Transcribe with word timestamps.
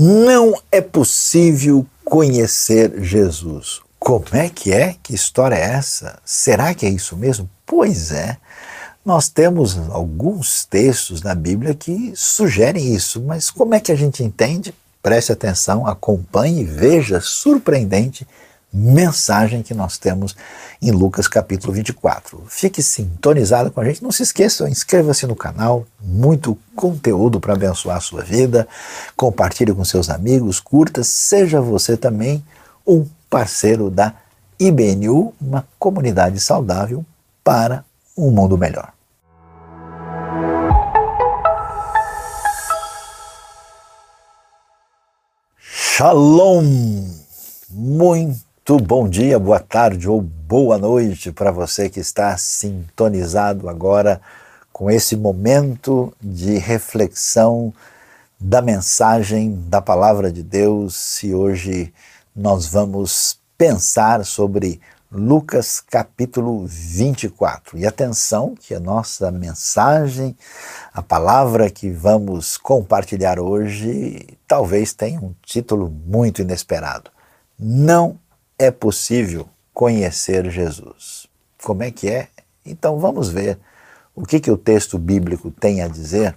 Não 0.00 0.54
é 0.70 0.80
possível 0.80 1.84
conhecer 2.04 3.02
Jesus. 3.02 3.80
Como 3.98 4.26
é 4.32 4.48
que 4.48 4.72
é? 4.72 4.94
Que 5.02 5.12
história 5.12 5.56
é 5.56 5.72
essa? 5.72 6.20
Será 6.24 6.72
que 6.72 6.86
é 6.86 6.88
isso 6.88 7.16
mesmo? 7.16 7.50
Pois 7.66 8.12
é. 8.12 8.36
Nós 9.04 9.28
temos 9.28 9.76
alguns 9.90 10.64
textos 10.64 11.20
na 11.20 11.34
Bíblia 11.34 11.74
que 11.74 12.12
sugerem 12.14 12.94
isso, 12.94 13.20
mas 13.22 13.50
como 13.50 13.74
é 13.74 13.80
que 13.80 13.90
a 13.90 13.96
gente 13.96 14.22
entende? 14.22 14.72
Preste 15.02 15.32
atenção, 15.32 15.84
acompanhe 15.84 16.60
e 16.60 16.64
veja 16.64 17.20
surpreendente 17.20 18.24
mensagem 18.72 19.62
que 19.62 19.72
nós 19.72 19.96
temos 19.96 20.36
em 20.80 20.90
Lucas 20.90 21.26
capítulo 21.26 21.72
24. 21.72 22.44
Fique 22.48 22.82
sintonizado 22.82 23.70
com 23.70 23.80
a 23.80 23.84
gente. 23.84 24.02
Não 24.02 24.12
se 24.12 24.22
esqueça, 24.22 24.68
inscreva-se 24.68 25.26
no 25.26 25.34
canal, 25.34 25.86
muito 26.00 26.56
conteúdo 26.76 27.40
para 27.40 27.54
abençoar 27.54 27.96
a 27.96 28.00
sua 28.00 28.22
vida. 28.22 28.68
Compartilhe 29.16 29.72
com 29.72 29.84
seus 29.84 30.10
amigos, 30.10 30.60
curta, 30.60 31.02
seja 31.02 31.60
você 31.60 31.96
também 31.96 32.44
um 32.86 33.06
parceiro 33.28 33.90
da 33.90 34.14
IBNU, 34.58 35.34
uma 35.40 35.66
comunidade 35.78 36.40
saudável 36.40 37.04
para 37.42 37.84
um 38.16 38.30
mundo 38.30 38.58
melhor. 38.58 38.92
Shalom! 45.60 46.64
Muito 47.70 48.47
muito 48.68 48.84
bom 48.84 49.08
dia, 49.08 49.38
boa 49.38 49.60
tarde 49.60 50.10
ou 50.10 50.20
boa 50.20 50.76
noite 50.76 51.32
para 51.32 51.50
você 51.50 51.88
que 51.88 52.00
está 52.00 52.36
sintonizado 52.36 53.66
agora 53.66 54.20
com 54.70 54.90
esse 54.90 55.16
momento 55.16 56.12
de 56.20 56.58
reflexão 56.58 57.72
da 58.38 58.60
mensagem 58.60 59.58
da 59.68 59.80
palavra 59.80 60.30
de 60.30 60.42
Deus. 60.42 61.22
E 61.22 61.32
hoje 61.32 61.94
nós 62.36 62.66
vamos 62.66 63.40
pensar 63.56 64.22
sobre 64.26 64.82
Lucas 65.10 65.80
capítulo 65.80 66.66
24. 66.66 67.78
E 67.78 67.86
atenção 67.86 68.54
que 68.54 68.74
a 68.74 68.80
nossa 68.80 69.30
mensagem, 69.30 70.36
a 70.92 71.00
palavra 71.00 71.70
que 71.70 71.88
vamos 71.88 72.58
compartilhar 72.58 73.40
hoje, 73.40 74.26
talvez 74.46 74.92
tenha 74.92 75.20
um 75.20 75.34
título 75.42 75.88
muito 75.88 76.42
inesperado. 76.42 77.10
Não 77.58 78.18
é 78.58 78.70
possível 78.70 79.48
conhecer 79.72 80.50
Jesus. 80.50 81.28
Como 81.62 81.82
é 81.82 81.90
que 81.90 82.08
é? 82.08 82.28
Então 82.66 82.98
vamos 82.98 83.28
ver 83.28 83.58
o 84.14 84.26
que, 84.26 84.40
que 84.40 84.50
o 84.50 84.56
texto 84.56 84.98
bíblico 84.98 85.50
tem 85.50 85.80
a 85.80 85.88
dizer 85.88 86.34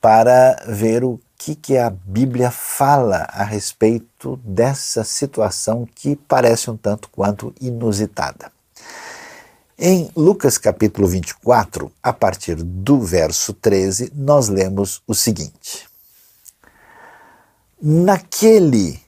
para 0.00 0.62
ver 0.66 1.04
o 1.04 1.20
que, 1.38 1.54
que 1.54 1.78
a 1.78 1.90
Bíblia 1.90 2.50
fala 2.50 3.28
a 3.30 3.44
respeito 3.44 4.36
dessa 4.44 5.04
situação 5.04 5.86
que 5.94 6.16
parece 6.16 6.70
um 6.70 6.76
tanto 6.76 7.08
quanto 7.10 7.54
inusitada. 7.60 8.50
Em 9.78 10.10
Lucas 10.16 10.58
capítulo 10.58 11.06
24, 11.06 11.92
a 12.02 12.12
partir 12.12 12.56
do 12.56 13.00
verso 13.00 13.52
13, 13.52 14.10
nós 14.14 14.48
lemos 14.48 15.02
o 15.06 15.14
seguinte: 15.14 15.86
Naquele 17.80 19.05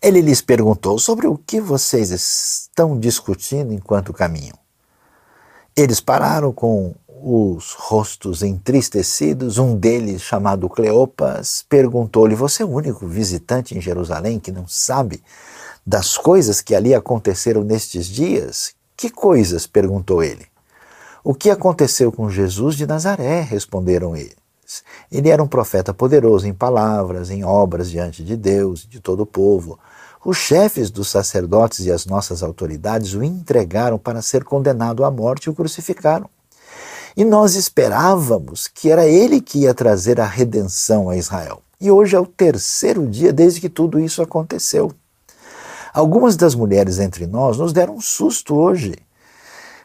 Ele 0.00 0.20
lhes 0.20 0.40
perguntou 0.40 0.96
sobre 0.96 1.26
o 1.26 1.36
que 1.36 1.60
vocês 1.60 2.10
estão 2.10 2.96
discutindo 2.98 3.72
enquanto 3.72 4.12
caminham. 4.12 4.56
Eles 5.76 6.00
pararam 6.00 6.52
com 6.52 6.94
os 7.20 7.72
rostos 7.72 8.44
entristecidos. 8.44 9.58
Um 9.58 9.76
deles, 9.76 10.22
chamado 10.22 10.68
Cleopas, 10.68 11.64
perguntou-lhe: 11.68 12.36
Você 12.36 12.62
é 12.62 12.66
o 12.66 12.70
único 12.70 13.08
visitante 13.08 13.76
em 13.76 13.80
Jerusalém 13.80 14.38
que 14.38 14.52
não 14.52 14.68
sabe 14.68 15.20
das 15.84 16.16
coisas 16.16 16.60
que 16.60 16.76
ali 16.76 16.94
aconteceram 16.94 17.64
nestes 17.64 18.06
dias? 18.06 18.74
Que 18.96 19.10
coisas? 19.10 19.66
perguntou 19.66 20.22
ele. 20.22 20.46
O 21.24 21.34
que 21.34 21.50
aconteceu 21.50 22.12
com 22.12 22.30
Jesus 22.30 22.76
de 22.76 22.86
Nazaré? 22.86 23.40
responderam 23.40 24.14
eles. 24.14 24.37
Ele 25.10 25.28
era 25.28 25.42
um 25.42 25.46
profeta 25.46 25.94
poderoso 25.94 26.46
em 26.46 26.52
palavras, 26.52 27.30
em 27.30 27.44
obras 27.44 27.90
diante 27.90 28.22
de 28.22 28.36
Deus 28.36 28.84
e 28.84 28.88
de 28.88 29.00
todo 29.00 29.20
o 29.20 29.26
povo. 29.26 29.78
Os 30.24 30.36
chefes 30.36 30.90
dos 30.90 31.08
sacerdotes 31.08 31.86
e 31.86 31.92
as 31.92 32.04
nossas 32.04 32.42
autoridades 32.42 33.14
o 33.14 33.22
entregaram 33.22 33.98
para 33.98 34.20
ser 34.20 34.44
condenado 34.44 35.04
à 35.04 35.10
morte 35.10 35.46
e 35.46 35.50
o 35.50 35.54
crucificaram. 35.54 36.28
E 37.16 37.24
nós 37.24 37.54
esperávamos 37.54 38.68
que 38.68 38.90
era 38.90 39.06
ele 39.06 39.40
que 39.40 39.60
ia 39.60 39.74
trazer 39.74 40.20
a 40.20 40.26
redenção 40.26 41.08
a 41.08 41.16
Israel. 41.16 41.62
E 41.80 41.90
hoje 41.90 42.16
é 42.16 42.20
o 42.20 42.26
terceiro 42.26 43.06
dia 43.06 43.32
desde 43.32 43.60
que 43.60 43.68
tudo 43.68 43.98
isso 43.98 44.20
aconteceu. 44.20 44.92
Algumas 45.92 46.36
das 46.36 46.54
mulheres 46.54 46.98
entre 46.98 47.26
nós 47.26 47.58
nos 47.58 47.72
deram 47.72 47.96
um 47.96 48.00
susto 48.00 48.54
hoje. 48.54 48.94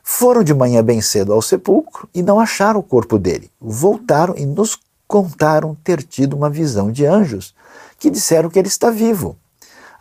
Foram 0.05 0.43
de 0.43 0.53
manhã 0.53 0.83
bem 0.83 0.99
cedo 0.99 1.31
ao 1.31 1.41
sepulcro 1.41 2.09
e 2.13 2.21
não 2.21 2.37
acharam 2.37 2.81
o 2.81 2.83
corpo 2.83 3.17
dele. 3.17 3.49
Voltaram 3.59 4.35
e 4.37 4.45
nos 4.45 4.77
contaram 5.07 5.75
ter 5.81 6.03
tido 6.03 6.35
uma 6.35 6.49
visão 6.49 6.91
de 6.91 7.05
anjos 7.05 7.55
que 7.97 8.09
disseram 8.09 8.49
que 8.49 8.59
ele 8.59 8.67
está 8.67 8.89
vivo. 8.89 9.37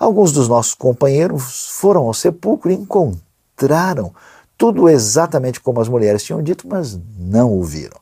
Alguns 0.00 0.32
dos 0.32 0.48
nossos 0.48 0.74
companheiros 0.74 1.68
foram 1.68 2.02
ao 2.02 2.12
sepulcro 2.12 2.72
e 2.72 2.74
encontraram 2.74 4.12
tudo 4.58 4.88
exatamente 4.88 5.60
como 5.60 5.80
as 5.80 5.88
mulheres 5.88 6.24
tinham 6.24 6.42
dito, 6.42 6.66
mas 6.66 6.98
não 7.16 7.56
o 7.56 7.62
viram. 7.62 8.00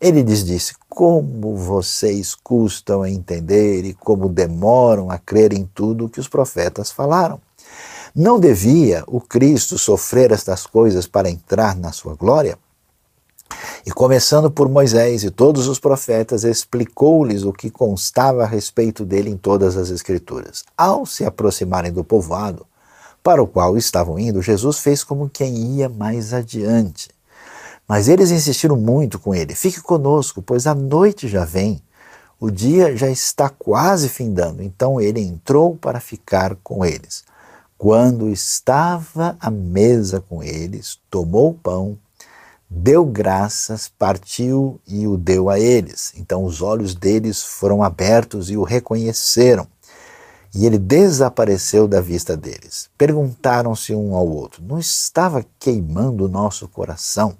Ele 0.00 0.22
lhes 0.22 0.44
disse: 0.44 0.74
Como 0.88 1.56
vocês 1.56 2.34
custam 2.34 3.02
a 3.02 3.10
entender 3.10 3.84
e 3.84 3.92
como 3.92 4.28
demoram 4.28 5.10
a 5.10 5.18
crer 5.18 5.52
em 5.52 5.68
tudo 5.74 6.06
o 6.06 6.08
que 6.08 6.20
os 6.20 6.28
profetas 6.28 6.90
falaram. 6.90 7.38
Não 8.16 8.38
devia 8.38 9.02
o 9.08 9.20
Cristo 9.20 9.76
sofrer 9.76 10.30
estas 10.30 10.68
coisas 10.68 11.04
para 11.04 11.28
entrar 11.28 11.74
na 11.74 11.90
sua 11.90 12.14
glória? 12.14 12.56
E 13.84 13.90
começando 13.90 14.48
por 14.48 14.68
Moisés 14.68 15.24
e 15.24 15.32
todos 15.32 15.66
os 15.66 15.80
profetas, 15.80 16.44
explicou-lhes 16.44 17.42
o 17.42 17.52
que 17.52 17.68
constava 17.68 18.44
a 18.44 18.46
respeito 18.46 19.04
dele 19.04 19.30
em 19.30 19.36
todas 19.36 19.76
as 19.76 19.90
Escrituras. 19.90 20.62
Ao 20.78 21.04
se 21.04 21.24
aproximarem 21.24 21.92
do 21.92 22.04
povoado 22.04 22.64
para 23.20 23.42
o 23.42 23.48
qual 23.48 23.76
estavam 23.76 24.16
indo, 24.16 24.40
Jesus 24.40 24.78
fez 24.78 25.02
como 25.02 25.28
quem 25.28 25.76
ia 25.76 25.88
mais 25.88 26.32
adiante. 26.32 27.08
Mas 27.88 28.06
eles 28.06 28.30
insistiram 28.30 28.76
muito 28.76 29.18
com 29.18 29.34
ele: 29.34 29.56
Fique 29.56 29.82
conosco, 29.82 30.40
pois 30.40 30.68
a 30.68 30.74
noite 30.74 31.26
já 31.26 31.44
vem. 31.44 31.82
O 32.38 32.48
dia 32.48 32.96
já 32.96 33.10
está 33.10 33.48
quase 33.48 34.08
findando. 34.08 34.62
Então 34.62 35.00
ele 35.00 35.20
entrou 35.20 35.74
para 35.74 35.98
ficar 35.98 36.54
com 36.62 36.84
eles. 36.84 37.24
Quando 37.84 38.30
estava 38.30 39.36
à 39.38 39.50
mesa 39.50 40.18
com 40.18 40.42
eles, 40.42 40.98
tomou 41.10 41.50
o 41.50 41.54
pão 41.54 41.98
deu 42.66 43.04
graças, 43.04 43.92
partiu 43.98 44.80
e 44.88 45.06
o 45.06 45.18
deu 45.18 45.50
a 45.50 45.60
eles. 45.60 46.14
Então 46.16 46.44
os 46.44 46.62
olhos 46.62 46.94
deles 46.94 47.42
foram 47.42 47.82
abertos 47.82 48.48
e 48.48 48.56
o 48.56 48.62
reconheceram. 48.62 49.66
E 50.54 50.64
ele 50.64 50.78
desapareceu 50.78 51.86
da 51.86 52.00
vista 52.00 52.34
deles. 52.34 52.88
Perguntaram-se 52.96 53.94
um 53.94 54.14
ao 54.14 54.26
outro: 54.26 54.62
Não 54.62 54.78
estava 54.78 55.44
queimando 55.58 56.24
o 56.24 56.28
nosso 56.28 56.66
coração? 56.66 57.36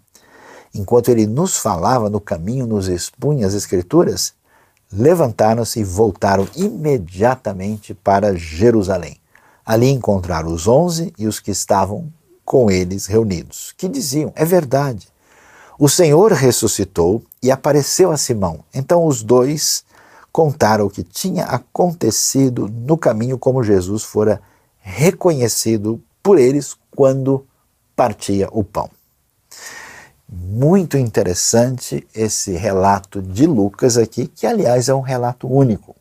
Enquanto 0.74 1.08
ele 1.08 1.26
nos 1.26 1.56
falava 1.56 2.10
no 2.10 2.20
caminho, 2.20 2.66
nos 2.66 2.86
expunha 2.86 3.46
as 3.46 3.54
Escrituras? 3.54 4.34
Levantaram-se 4.92 5.80
e 5.80 5.84
voltaram 5.84 6.46
imediatamente 6.54 7.94
para 7.94 8.36
Jerusalém. 8.36 9.23
Ali 9.64 9.88
encontraram 9.90 10.52
os 10.52 10.68
onze 10.68 11.12
e 11.18 11.26
os 11.26 11.40
que 11.40 11.50
estavam 11.50 12.12
com 12.44 12.70
eles 12.70 13.06
reunidos, 13.06 13.74
que 13.76 13.88
diziam: 13.88 14.32
É 14.36 14.44
verdade, 14.44 15.08
o 15.78 15.88
Senhor 15.88 16.32
ressuscitou 16.32 17.22
e 17.42 17.50
apareceu 17.50 18.12
a 18.12 18.16
Simão. 18.16 18.60
Então 18.72 19.06
os 19.06 19.22
dois 19.22 19.84
contaram 20.30 20.86
o 20.86 20.90
que 20.90 21.02
tinha 21.02 21.44
acontecido 21.44 22.68
no 22.68 22.98
caminho, 22.98 23.38
como 23.38 23.62
Jesus 23.62 24.02
fora 24.02 24.40
reconhecido 24.80 26.02
por 26.22 26.38
eles 26.38 26.76
quando 26.90 27.46
partia 27.96 28.48
o 28.52 28.62
pão. 28.62 28.90
Muito 30.28 30.98
interessante 30.98 32.06
esse 32.14 32.52
relato 32.52 33.22
de 33.22 33.46
Lucas 33.46 33.96
aqui, 33.96 34.26
que 34.26 34.46
aliás 34.46 34.88
é 34.88 34.94
um 34.94 35.00
relato 35.00 35.46
único. 35.46 35.94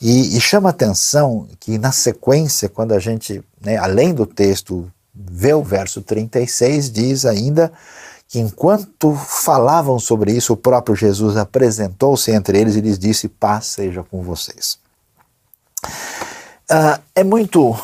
E, 0.00 0.36
e 0.36 0.40
chama 0.40 0.70
atenção 0.70 1.46
que 1.58 1.76
na 1.76 1.92
sequência, 1.92 2.68
quando 2.68 2.92
a 2.92 2.98
gente, 2.98 3.42
né, 3.60 3.76
além 3.76 4.14
do 4.14 4.24
texto, 4.24 4.90
vê 5.14 5.52
o 5.52 5.62
verso 5.62 6.00
36, 6.00 6.90
diz 6.90 7.26
ainda 7.26 7.70
que 8.26 8.38
enquanto 8.38 9.14
falavam 9.14 9.98
sobre 9.98 10.32
isso, 10.32 10.52
o 10.52 10.56
próprio 10.56 10.94
Jesus 10.94 11.36
apresentou-se 11.36 12.30
entre 12.30 12.58
eles 12.58 12.76
e 12.76 12.80
lhes 12.80 12.98
disse: 12.98 13.28
Paz 13.28 13.66
seja 13.66 14.02
com 14.02 14.22
vocês. 14.22 14.78
Uh, 16.70 17.00
é 17.14 17.24
muito 17.24 17.76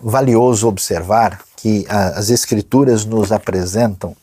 valioso 0.00 0.68
observar 0.68 1.40
que 1.56 1.86
uh, 1.88 2.18
as 2.18 2.28
Escrituras 2.28 3.06
nos 3.06 3.32
apresentam 3.32 4.14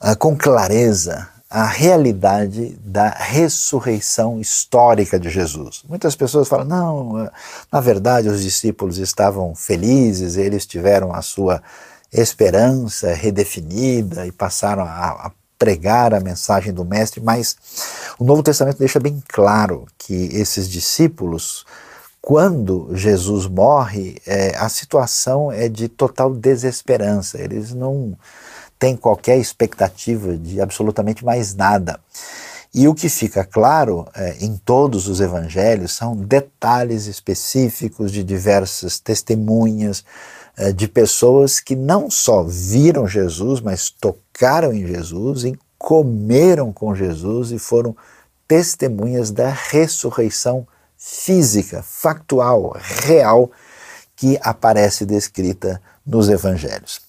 uh, 0.00 0.16
com 0.18 0.36
clareza 0.36 1.26
a 1.52 1.66
realidade 1.66 2.78
da 2.82 3.10
ressurreição 3.10 4.40
histórica 4.40 5.20
de 5.20 5.28
Jesus. 5.28 5.82
Muitas 5.86 6.16
pessoas 6.16 6.48
falam: 6.48 6.64
não, 6.64 7.30
na 7.70 7.78
verdade 7.78 8.30
os 8.30 8.42
discípulos 8.42 8.96
estavam 8.96 9.54
felizes, 9.54 10.36
eles 10.36 10.64
tiveram 10.64 11.14
a 11.14 11.20
sua 11.20 11.62
esperança 12.10 13.12
redefinida 13.12 14.26
e 14.26 14.32
passaram 14.32 14.82
a, 14.82 15.26
a 15.26 15.32
pregar 15.58 16.14
a 16.14 16.20
mensagem 16.20 16.72
do 16.72 16.86
Mestre, 16.86 17.20
mas 17.20 17.54
o 18.18 18.24
Novo 18.24 18.42
Testamento 18.42 18.78
deixa 18.78 18.98
bem 18.98 19.22
claro 19.28 19.86
que 19.98 20.30
esses 20.32 20.68
discípulos, 20.68 21.66
quando 22.20 22.88
Jesus 22.94 23.46
morre, 23.46 24.16
é, 24.26 24.56
a 24.56 24.70
situação 24.70 25.52
é 25.52 25.68
de 25.68 25.86
total 25.86 26.34
desesperança, 26.34 27.38
eles 27.38 27.74
não 27.74 28.16
têm 28.82 28.96
qualquer 28.96 29.38
expectativa 29.38 30.36
de 30.36 30.60
absolutamente 30.60 31.24
mais 31.24 31.54
nada. 31.54 32.00
E 32.74 32.88
o 32.88 32.94
que 32.94 33.08
fica 33.08 33.44
claro 33.44 34.08
é, 34.12 34.38
em 34.40 34.56
todos 34.56 35.06
os 35.06 35.20
evangelhos 35.20 35.92
são 35.92 36.16
detalhes 36.16 37.06
específicos 37.06 38.10
de 38.10 38.24
diversas 38.24 38.98
testemunhas, 38.98 40.04
é, 40.56 40.72
de 40.72 40.88
pessoas 40.88 41.60
que 41.60 41.76
não 41.76 42.10
só 42.10 42.42
viram 42.42 43.06
Jesus, 43.06 43.60
mas 43.60 43.88
tocaram 43.88 44.72
em 44.72 44.84
Jesus 44.84 45.44
e 45.44 45.56
comeram 45.78 46.72
com 46.72 46.92
Jesus 46.92 47.52
e 47.52 47.60
foram 47.60 47.96
testemunhas 48.48 49.30
da 49.30 49.48
ressurreição 49.48 50.66
física, 50.98 51.84
factual, 51.84 52.76
real, 52.80 53.48
que 54.16 54.36
aparece 54.42 55.06
descrita 55.06 55.80
nos 56.04 56.28
evangelhos. 56.28 57.01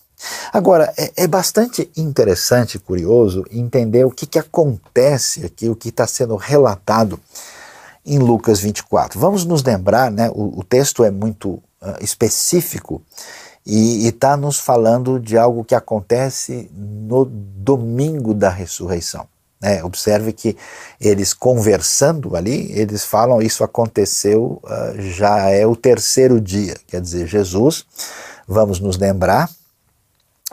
Agora, 0.52 0.94
é, 0.98 1.24
é 1.24 1.28
bastante 1.28 1.90
interessante 1.96 2.78
curioso 2.80 3.46
entender 3.52 4.06
o 4.06 4.12
que, 4.12 4.26
que 4.26 4.40
acontece 4.40 5.46
aqui, 5.46 5.70
o 5.70 5.76
que 5.76 5.90
está 5.90 6.08
sendo 6.08 6.36
relatado 6.36 7.20
em 8.06 8.20
Lucas 8.20 8.60
24. 8.60 9.20
Vamos 9.20 9.46
nos 9.46 9.64
lembrar, 9.64 10.12
né, 10.12 10.30
o, 10.30 10.60
o 10.60 10.64
texto 10.64 11.04
é 11.04 11.12
muito 11.12 11.52
uh, 11.52 11.62
específico 12.02 13.02
e 13.66 14.08
está 14.08 14.36
nos 14.36 14.60
falando 14.60 15.20
de 15.20 15.38
algo 15.38 15.64
que 15.64 15.74
acontece 15.74 16.70
no 16.74 17.26
domingo 17.26 18.34
da 18.34 18.50
ressurreição. 18.50 19.26
Né? 19.62 19.82
Observe 19.84 20.34
que 20.34 20.58
eles 21.00 21.34
conversando 21.34 22.36
ali, 22.36 22.70
eles 22.78 23.06
falam 23.06 23.42
isso 23.42 23.64
aconteceu 23.64 24.62
uh, 24.64 25.02
já 25.02 25.50
é 25.50 25.66
o 25.66 25.76
terceiro 25.76 26.42
dia, 26.42 26.76
quer 26.86 27.00
dizer, 27.00 27.26
Jesus, 27.28 27.86
vamos 28.46 28.82
nos 28.82 28.98
lembrar, 28.98 29.50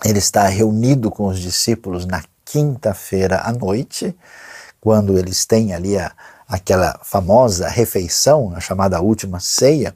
ele 0.04 0.18
está 0.18 0.46
reunido 0.46 1.10
com 1.10 1.26
os 1.26 1.38
discípulos 1.38 2.06
na 2.06 2.22
quinta-feira 2.44 3.42
à 3.44 3.52
noite, 3.52 4.14
quando 4.80 5.18
eles 5.18 5.44
têm 5.44 5.74
ali 5.74 5.98
a, 5.98 6.10
aquela 6.48 6.98
famosa 7.04 7.68
refeição, 7.68 8.52
a 8.56 8.60
chamada 8.60 9.00
última 9.00 9.38
ceia, 9.38 9.94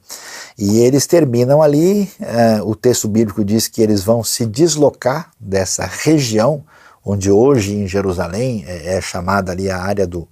e 0.56 0.78
eles 0.78 1.06
terminam 1.06 1.60
ali. 1.60 2.10
Eh, 2.20 2.60
o 2.62 2.76
texto 2.76 3.08
bíblico 3.08 3.44
diz 3.44 3.66
que 3.66 3.82
eles 3.82 4.04
vão 4.04 4.22
se 4.22 4.46
deslocar 4.46 5.30
dessa 5.40 5.84
região, 5.84 6.62
onde 7.04 7.30
hoje 7.30 7.74
em 7.74 7.88
Jerusalém 7.88 8.64
é, 8.68 8.96
é 8.96 9.00
chamada 9.00 9.50
ali 9.50 9.68
a 9.68 9.80
área 9.80 10.06
do, 10.06 10.28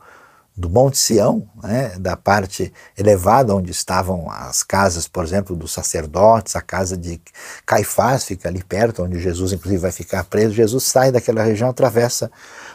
do 0.54 0.69
Monte 0.69 0.99
Sião, 0.99 1.49
né, 1.62 1.94
da 1.99 2.14
parte 2.14 2.72
elevada 2.96 3.54
onde 3.54 3.70
estavam 3.70 4.31
as 4.31 4.62
casas, 4.62 5.08
por 5.08 5.25
exemplo, 5.25 5.56
dos 5.56 5.72
sacerdotes, 5.72 6.54
a 6.54 6.60
casa 6.60 6.94
de 6.96 7.20
Caifás 7.64 8.25
fica 8.25 8.49
ali 8.49 8.62
perto, 8.62 9.02
onde 9.02 9.19
Jesus 9.19 9.52
inclusive 9.52 9.81
vai 9.81 9.93
ficar 9.93 10.25
preso. 10.25 10.54
Jesus 10.54 10.84
sai 10.84 11.10
daquela 11.10 11.43
região, 11.43 11.70
atravessa 11.70 12.31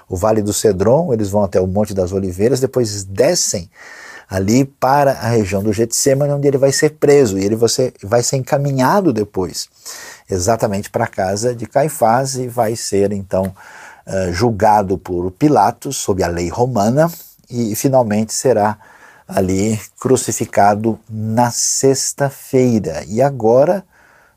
o 0.09 0.17
Vale 0.17 0.41
do 0.41 0.53
Cedron, 0.53 1.13
eles 1.13 1.29
vão 1.29 1.43
até 1.43 1.61
o 1.61 1.67
Monte 1.67 1.93
das 1.93 2.11
Oliveiras, 2.11 2.59
depois 2.59 3.03
descem 3.03 3.69
ali 4.27 4.65
para 4.65 5.11
a 5.11 5.29
região 5.29 5.61
do 5.61 5.71
Getsemane, 5.71 6.33
onde 6.33 6.47
ele 6.47 6.57
vai 6.57 6.71
ser 6.71 6.91
preso 6.91 7.37
e 7.37 7.45
ele 7.45 7.55
vai 8.03 8.23
ser 8.23 8.37
encaminhado 8.37 9.13
depois, 9.13 9.69
exatamente 10.29 10.89
para 10.89 11.05
a 11.05 11.07
casa 11.07 11.55
de 11.55 11.67
Caifás 11.67 12.35
e 12.35 12.47
vai 12.47 12.75
ser 12.75 13.13
então 13.13 13.53
uh, 14.05 14.33
julgado 14.33 14.97
por 14.97 15.29
Pilatos 15.31 15.95
sob 15.97 16.23
a 16.23 16.27
lei 16.27 16.49
romana 16.49 17.09
e 17.49 17.75
finalmente 17.75 18.33
será 18.33 18.77
ali 19.27 19.79
crucificado 19.99 20.99
na 21.09 21.51
sexta-feira. 21.51 23.03
E 23.07 23.21
agora, 23.21 23.83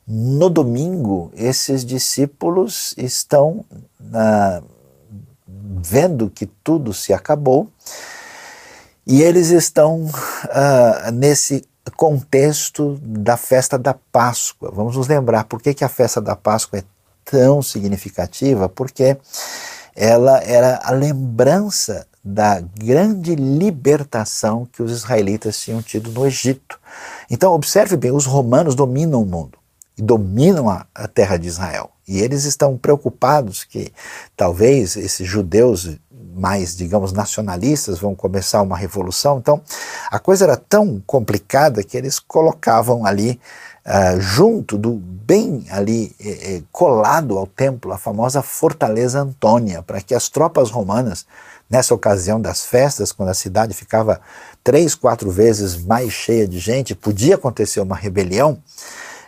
no 0.06 0.50
domingo, 0.50 1.30
esses 1.34 1.84
discípulos 1.84 2.94
estão 2.96 3.64
uh, 4.00 4.64
vendo 5.46 6.28
que 6.28 6.46
tudo 6.46 6.92
se 6.92 7.12
acabou 7.12 7.70
e 9.06 9.22
eles 9.22 9.50
estão 9.50 10.04
uh, 10.04 11.10
nesse 11.12 11.64
contexto 11.96 12.98
da 13.02 13.36
festa 13.36 13.78
da 13.78 13.94
Páscoa. 13.94 14.70
Vamos 14.72 14.96
nos 14.96 15.08
lembrar 15.08 15.44
por 15.44 15.60
que, 15.60 15.74
que 15.74 15.84
a 15.84 15.88
festa 15.88 16.20
da 16.20 16.36
Páscoa 16.36 16.80
é 16.80 16.84
tão 17.24 17.62
significativa, 17.62 18.68
porque 18.68 19.16
ela 19.94 20.38
era 20.42 20.80
a 20.82 20.90
lembrança 20.92 22.06
da 22.30 22.60
grande 22.60 23.34
libertação 23.34 24.66
que 24.72 24.82
os 24.82 24.92
israelitas 24.92 25.60
tinham 25.60 25.82
tido 25.82 26.10
no 26.10 26.26
Egito. 26.26 26.78
Então, 27.30 27.52
observe 27.52 27.96
bem: 27.96 28.10
os 28.10 28.26
romanos 28.26 28.74
dominam 28.74 29.22
o 29.22 29.26
mundo 29.26 29.58
e 29.98 30.02
dominam 30.02 30.68
a, 30.68 30.86
a 30.94 31.08
terra 31.08 31.36
de 31.36 31.48
Israel. 31.48 31.90
E 32.06 32.20
eles 32.20 32.44
estão 32.44 32.76
preocupados 32.76 33.64
que 33.64 33.92
talvez 34.36 34.96
esses 34.96 35.28
judeus 35.28 35.96
mais, 36.40 36.74
digamos, 36.74 37.12
nacionalistas 37.12 37.98
vão 37.98 38.14
começar 38.14 38.62
uma 38.62 38.76
revolução. 38.76 39.38
Então, 39.38 39.60
a 40.10 40.18
coisa 40.18 40.44
era 40.44 40.56
tão 40.56 41.02
complicada 41.06 41.84
que 41.84 41.96
eles 41.96 42.18
colocavam 42.18 43.04
ali, 43.04 43.38
uh, 43.86 44.20
junto 44.20 44.78
do, 44.78 44.92
bem 44.92 45.66
ali 45.70 46.16
eh, 46.18 46.56
eh, 46.56 46.62
colado 46.72 47.38
ao 47.38 47.46
templo, 47.46 47.92
a 47.92 47.98
famosa 47.98 48.42
Fortaleza 48.42 49.20
Antônia, 49.20 49.82
para 49.82 50.00
que 50.00 50.14
as 50.14 50.28
tropas 50.28 50.70
romanas 50.70 51.26
Nessa 51.70 51.94
ocasião 51.94 52.40
das 52.40 52.66
festas, 52.66 53.12
quando 53.12 53.28
a 53.28 53.34
cidade 53.34 53.72
ficava 53.74 54.20
três, 54.64 54.96
quatro 54.96 55.30
vezes 55.30 55.76
mais 55.76 56.12
cheia 56.12 56.48
de 56.48 56.58
gente, 56.58 56.96
podia 56.96 57.36
acontecer 57.36 57.78
uma 57.78 57.94
rebelião, 57.94 58.58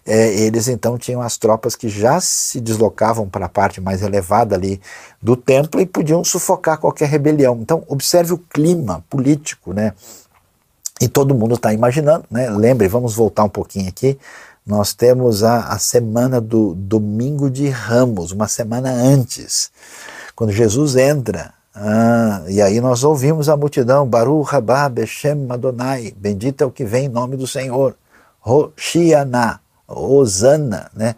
é, 0.04 0.34
eles 0.34 0.68
então 0.68 0.98
tinham 0.98 1.20
as 1.20 1.36
tropas 1.36 1.76
que 1.76 1.88
já 1.88 2.20
se 2.20 2.60
deslocavam 2.60 3.28
para 3.28 3.46
a 3.46 3.48
parte 3.48 3.80
mais 3.80 4.02
elevada 4.02 4.54
ali 4.54 4.80
do 5.20 5.36
templo 5.36 5.80
e 5.80 5.86
podiam 5.86 6.24
sufocar 6.24 6.78
qualquer 6.78 7.08
rebelião. 7.08 7.58
Então, 7.60 7.84
observe 7.86 8.32
o 8.32 8.38
clima 8.38 9.04
político, 9.08 9.72
né? 9.72 9.92
E 11.00 11.08
todo 11.08 11.34
mundo 11.34 11.54
está 11.54 11.72
imaginando, 11.72 12.24
né? 12.30 12.50
Lembre, 12.50 12.88
vamos 12.88 13.14
voltar 13.14 13.44
um 13.44 13.48
pouquinho 13.48 13.88
aqui. 13.88 14.18
Nós 14.64 14.94
temos 14.94 15.42
a, 15.42 15.68
a 15.68 15.78
semana 15.78 16.40
do 16.40 16.74
domingo 16.74 17.50
de 17.50 17.68
Ramos, 17.68 18.30
uma 18.30 18.46
semana 18.46 18.90
antes, 18.90 19.70
quando 20.36 20.52
Jesus 20.52 20.94
entra 20.96 21.52
ah, 21.74 22.42
e 22.48 22.60
aí 22.60 22.80
nós 22.82 23.02
ouvimos 23.02 23.48
a 23.48 23.56
multidão, 23.56 24.06
Baruch 24.06 24.50
Rabá 24.50 24.88
Beshem 24.90 25.46
Adonai, 25.48 26.12
bendito 26.14 26.62
é 26.62 26.66
o 26.66 26.70
que 26.70 26.84
vem 26.84 27.06
em 27.06 27.08
nome 27.08 27.34
do 27.34 27.46
Senhor, 27.46 27.96
Roshiana, 28.40 29.61
Osana, 29.94 30.90
né? 30.94 31.14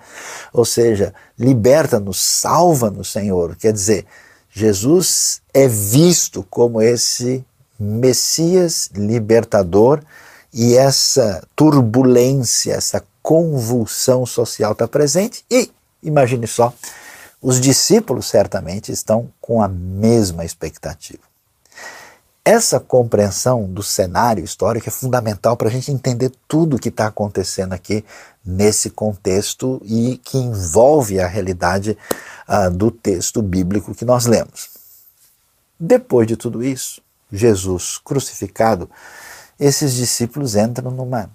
Ou 0.53 0.65
seja, 0.65 1.15
liberta-nos, 1.39 2.21
salva-nos, 2.21 3.11
Senhor. 3.11 3.57
Quer 3.57 3.73
dizer, 3.73 4.07
Jesus 4.51 5.41
é 5.53 5.67
visto 5.67 6.47
como 6.49 6.81
esse 6.81 7.45
Messias 7.79 8.91
libertador 8.95 10.01
e 10.53 10.77
essa 10.77 11.43
turbulência, 11.57 12.75
essa 12.75 13.03
convulsão 13.21 14.25
social 14.25 14.73
está 14.73 14.87
presente 14.87 15.45
e, 15.51 15.71
imagine 16.03 16.47
só, 16.47 16.73
os 17.43 17.61
discípulos 17.61 18.27
certamente 18.27 18.93
estão 18.93 19.29
com 19.41 19.61
a 19.61 19.69
mesma 19.69 20.45
expectativa. 20.45 21.34
Essa 22.45 22.79
compreensão 22.79 23.65
do 23.65 23.83
cenário 23.83 24.45
histórico 24.45 24.87
é 24.89 24.93
fundamental 24.93 25.57
para 25.57 25.69
a 25.69 25.71
gente 25.71 25.91
entender 25.91 26.31
tudo 26.47 26.77
o 26.77 26.79
que 26.79 26.91
está 26.91 27.07
acontecendo 27.07 27.73
aqui 27.73 28.05
nesse 28.45 28.91
contexto 28.91 29.81
e 29.83 30.21
que 30.23 30.37
envolve 30.37 31.19
a 31.19 31.27
realidade 31.27 31.97
uh, 32.47 32.71
do 32.71 32.91
texto 32.91 33.41
bíblico 33.41 33.95
que 33.95 34.05
nós 34.05 34.27
lemos. 34.27 34.69
Depois 35.81 36.27
de 36.27 36.37
tudo 36.37 36.63
isso, 36.63 37.01
Jesus 37.33 37.99
crucificado 37.99 38.91
esses 39.59 39.95
discípulos 39.95 40.57
entram 40.57 40.91
numa, 40.91 41.31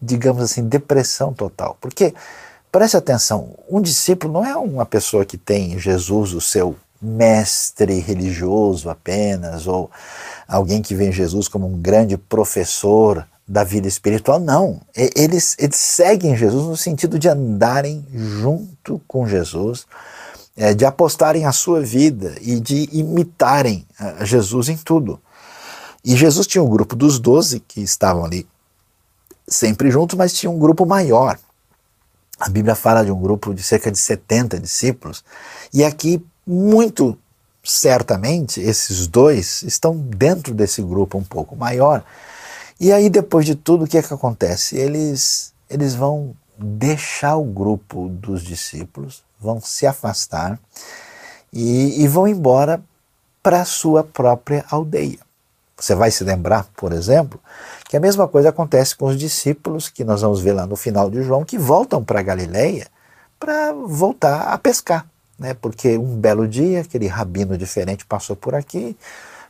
digamos 0.00 0.42
assim, 0.42 0.66
depressão 0.66 1.32
total. 1.32 1.76
Porque, 1.80 2.14
preste 2.70 2.96
atenção, 2.96 3.54
um 3.68 3.80
discípulo 3.80 4.32
não 4.32 4.46
é 4.46 4.56
uma 4.56 4.86
pessoa 4.86 5.24
que 5.24 5.36
tem 5.36 5.78
Jesus, 5.78 6.32
o 6.32 6.40
seu 6.40 6.76
mestre 7.04 8.00
religioso 8.00 8.88
apenas, 8.88 9.66
ou 9.66 9.90
alguém 10.48 10.82
que 10.82 10.94
vê 10.94 11.12
Jesus 11.12 11.46
como 11.48 11.66
um 11.66 11.78
grande 11.78 12.16
professor 12.16 13.26
da 13.46 13.62
vida 13.62 13.86
espiritual, 13.86 14.40
não. 14.40 14.80
Eles, 14.94 15.54
eles 15.58 15.76
seguem 15.76 16.36
Jesus 16.36 16.66
no 16.66 16.76
sentido 16.76 17.18
de 17.18 17.28
andarem 17.28 18.06
junto 18.12 19.00
com 19.06 19.26
Jesus, 19.26 19.86
é, 20.56 20.72
de 20.72 20.84
apostarem 20.84 21.44
a 21.44 21.52
sua 21.52 21.82
vida 21.82 22.34
e 22.40 22.58
de 22.58 22.88
imitarem 22.92 23.86
Jesus 24.22 24.68
em 24.68 24.76
tudo. 24.76 25.20
E 26.04 26.16
Jesus 26.16 26.46
tinha 26.46 26.62
um 26.62 26.68
grupo 26.68 26.94
dos 26.94 27.18
doze 27.18 27.60
que 27.60 27.80
estavam 27.80 28.24
ali 28.24 28.46
sempre 29.48 29.90
juntos, 29.90 30.16
mas 30.16 30.32
tinha 30.32 30.50
um 30.50 30.58
grupo 30.58 30.84
maior. 30.84 31.38
A 32.38 32.48
Bíblia 32.48 32.74
fala 32.74 33.04
de 33.04 33.10
um 33.10 33.20
grupo 33.20 33.54
de 33.54 33.62
cerca 33.62 33.90
de 33.90 33.98
70 33.98 34.58
discípulos, 34.58 35.24
e 35.72 35.84
aqui, 35.84 36.24
muito 36.46 37.18
certamente, 37.62 38.60
esses 38.60 39.06
dois 39.06 39.62
estão 39.62 39.96
dentro 39.96 40.52
desse 40.52 40.82
grupo 40.82 41.16
um 41.16 41.24
pouco 41.24 41.56
maior. 41.56 42.04
E 42.78 42.92
aí, 42.92 43.08
depois 43.08 43.46
de 43.46 43.54
tudo, 43.54 43.84
o 43.84 43.88
que 43.88 43.96
é 43.96 44.02
que 44.02 44.12
acontece? 44.12 44.76
Eles, 44.76 45.54
eles 45.70 45.94
vão 45.94 46.36
deixar 46.58 47.36
o 47.36 47.44
grupo 47.44 48.08
dos 48.08 48.42
discípulos, 48.42 49.22
vão 49.40 49.60
se 49.60 49.86
afastar 49.86 50.58
e, 51.52 52.02
e 52.02 52.08
vão 52.08 52.28
embora 52.28 52.82
para 53.42 53.62
a 53.62 53.64
sua 53.64 54.04
própria 54.04 54.64
aldeia. 54.70 55.18
Você 55.76 55.94
vai 55.94 56.10
se 56.10 56.22
lembrar, 56.22 56.66
por 56.76 56.92
exemplo, 56.92 57.40
que 57.88 57.96
a 57.96 58.00
mesma 58.00 58.28
coisa 58.28 58.50
acontece 58.50 58.94
com 58.94 59.06
os 59.06 59.18
discípulos, 59.18 59.88
que 59.88 60.04
nós 60.04 60.22
vamos 60.22 60.40
ver 60.40 60.52
lá 60.52 60.66
no 60.66 60.76
final 60.76 61.10
de 61.10 61.22
João, 61.22 61.44
que 61.44 61.58
voltam 61.58 62.04
para 62.04 62.22
Galileia 62.22 62.86
para 63.38 63.72
voltar 63.72 64.52
a 64.52 64.58
pescar. 64.58 65.06
Né? 65.38 65.54
Porque 65.54 65.98
um 65.98 66.16
belo 66.16 66.46
dia, 66.46 66.80
aquele 66.80 67.06
rabino 67.06 67.56
diferente 67.58 68.06
passou 68.06 68.36
por 68.36 68.54
aqui, 68.54 68.96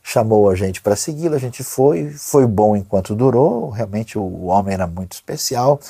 chamou 0.02 0.50
a 0.50 0.54
gente 0.54 0.82
para 0.82 0.94
segui-lo, 0.96 1.34
a 1.34 1.38
gente 1.38 1.64
foi, 1.64 2.10
foi 2.10 2.46
bom 2.46 2.76
enquanto 2.76 3.14
durou, 3.14 3.70
realmente 3.70 4.18
o 4.18 4.44
homem 4.44 4.74
era 4.74 4.86
muito 4.86 5.12
especial, 5.12 5.80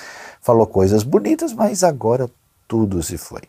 falou 0.40 0.66
coisas 0.66 1.02
bonitas, 1.02 1.52
mas 1.52 1.82
agora 1.82 2.30
tudo 2.68 3.02
se 3.02 3.18
foi. 3.18 3.42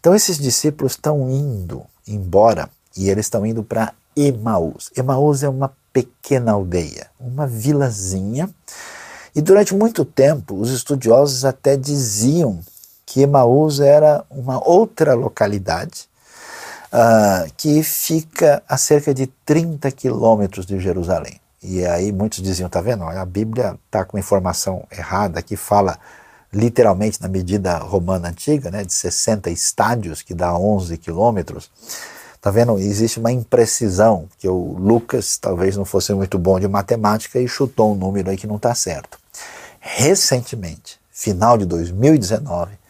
Então 0.00 0.14
esses 0.14 0.38
discípulos 0.38 0.92
estão 0.92 1.30
indo 1.30 1.82
embora 2.06 2.68
e 2.96 3.08
eles 3.08 3.26
estão 3.26 3.46
indo 3.46 3.62
para 3.62 3.92
Emaús. 4.16 4.90
Emaús 4.96 5.42
é 5.42 5.48
uma 5.48 5.72
pequena 5.92 6.52
aldeia, 6.52 7.08
uma 7.18 7.46
vilazinha. 7.46 8.50
E 9.34 9.42
durante 9.42 9.74
muito 9.74 10.04
tempo, 10.04 10.54
os 10.54 10.70
estudiosos 10.70 11.44
até 11.44 11.76
diziam 11.76 12.60
que 13.16 13.22
Emaús 13.22 13.80
era 13.80 14.26
uma 14.28 14.62
outra 14.62 15.14
localidade 15.14 16.06
uh, 16.92 17.50
que 17.56 17.82
fica 17.82 18.62
a 18.68 18.76
cerca 18.76 19.14
de 19.14 19.26
30 19.26 19.90
quilômetros 19.90 20.66
de 20.66 20.78
Jerusalém. 20.78 21.40
E 21.62 21.82
aí 21.86 22.12
muitos 22.12 22.42
diziam, 22.42 22.68
tá 22.68 22.82
vendo? 22.82 23.04
A 23.04 23.24
Bíblia 23.24 23.78
está 23.86 24.04
com 24.04 24.18
informação 24.18 24.84
errada, 24.92 25.40
que 25.40 25.56
fala 25.56 25.98
literalmente 26.52 27.22
na 27.22 27.26
medida 27.26 27.78
romana 27.78 28.28
antiga, 28.28 28.70
né, 28.70 28.84
de 28.84 28.92
60 28.92 29.48
estádios, 29.48 30.20
que 30.20 30.34
dá 30.34 30.54
11 30.54 30.98
quilômetros. 30.98 31.70
Tá 32.38 32.50
vendo? 32.50 32.78
Existe 32.78 33.18
uma 33.18 33.32
imprecisão, 33.32 34.28
que 34.38 34.46
o 34.46 34.76
Lucas 34.78 35.38
talvez 35.38 35.74
não 35.74 35.86
fosse 35.86 36.12
muito 36.12 36.38
bom 36.38 36.60
de 36.60 36.68
matemática 36.68 37.40
e 37.40 37.48
chutou 37.48 37.94
um 37.94 37.96
número 37.96 38.28
aí 38.28 38.36
que 38.36 38.46
não 38.46 38.56
está 38.56 38.74
certo. 38.74 39.18
Recentemente, 39.80 41.00
final 41.10 41.56
de 41.56 41.64
2019, 41.64 42.84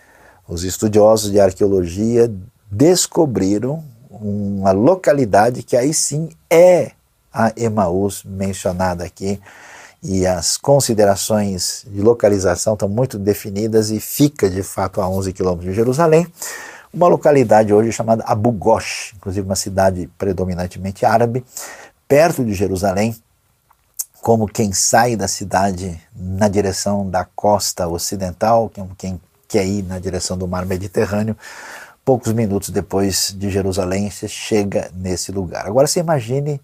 os 0.48 0.64
estudiosos 0.64 1.30
de 1.30 1.40
arqueologia 1.40 2.32
descobriram 2.70 3.82
uma 4.10 4.72
localidade 4.72 5.62
que 5.62 5.76
aí 5.76 5.92
sim 5.92 6.30
é 6.50 6.92
a 7.32 7.52
Emaús 7.56 8.22
mencionada 8.24 9.04
aqui. 9.04 9.40
E 10.02 10.26
as 10.26 10.56
considerações 10.56 11.84
de 11.88 12.00
localização 12.00 12.74
estão 12.74 12.88
muito 12.88 13.18
definidas 13.18 13.90
e 13.90 13.98
fica 13.98 14.48
de 14.48 14.62
fato 14.62 15.00
a 15.00 15.08
11 15.08 15.32
quilômetros 15.32 15.70
de 15.70 15.74
Jerusalém. 15.74 16.26
Uma 16.94 17.08
localidade 17.08 17.74
hoje 17.74 17.92
chamada 17.92 18.22
Abu 18.26 18.52
Ghosh, 18.52 19.14
inclusive 19.16 19.44
uma 19.44 19.56
cidade 19.56 20.08
predominantemente 20.16 21.04
árabe, 21.04 21.44
perto 22.06 22.44
de 22.44 22.54
Jerusalém, 22.54 23.16
como 24.22 24.46
quem 24.46 24.72
sai 24.72 25.16
da 25.16 25.28
cidade 25.28 26.00
na 26.14 26.48
direção 26.48 27.08
da 27.08 27.24
costa 27.24 27.86
ocidental, 27.86 28.70
como 28.74 28.94
quem 28.96 29.20
quer 29.48 29.66
ir 29.66 29.82
na 29.82 29.98
direção 29.98 30.36
do 30.36 30.46
mar 30.46 30.66
Mediterrâneo, 30.66 31.36
poucos 32.04 32.32
minutos 32.32 32.70
depois 32.70 33.34
de 33.36 33.50
Jerusalém, 33.50 34.10
você 34.10 34.28
chega 34.28 34.90
nesse 34.94 35.32
lugar. 35.32 35.66
Agora 35.66 35.86
você 35.86 36.00
imagine 36.00 36.60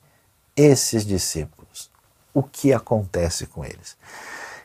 esses 0.56 1.04
discípulos. 1.04 1.90
O 2.32 2.42
que 2.42 2.72
acontece 2.72 3.46
com 3.46 3.64
eles? 3.64 3.96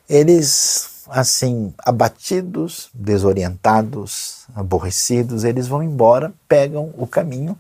Eles 0.09 0.97
assim, 1.09 1.73
abatidos, 1.79 2.89
desorientados, 2.93 4.45
aborrecidos, 4.53 5.43
eles 5.43 5.67
vão 5.67 5.81
embora, 5.81 6.33
pegam 6.47 6.93
o 6.97 7.07
caminho 7.07 7.57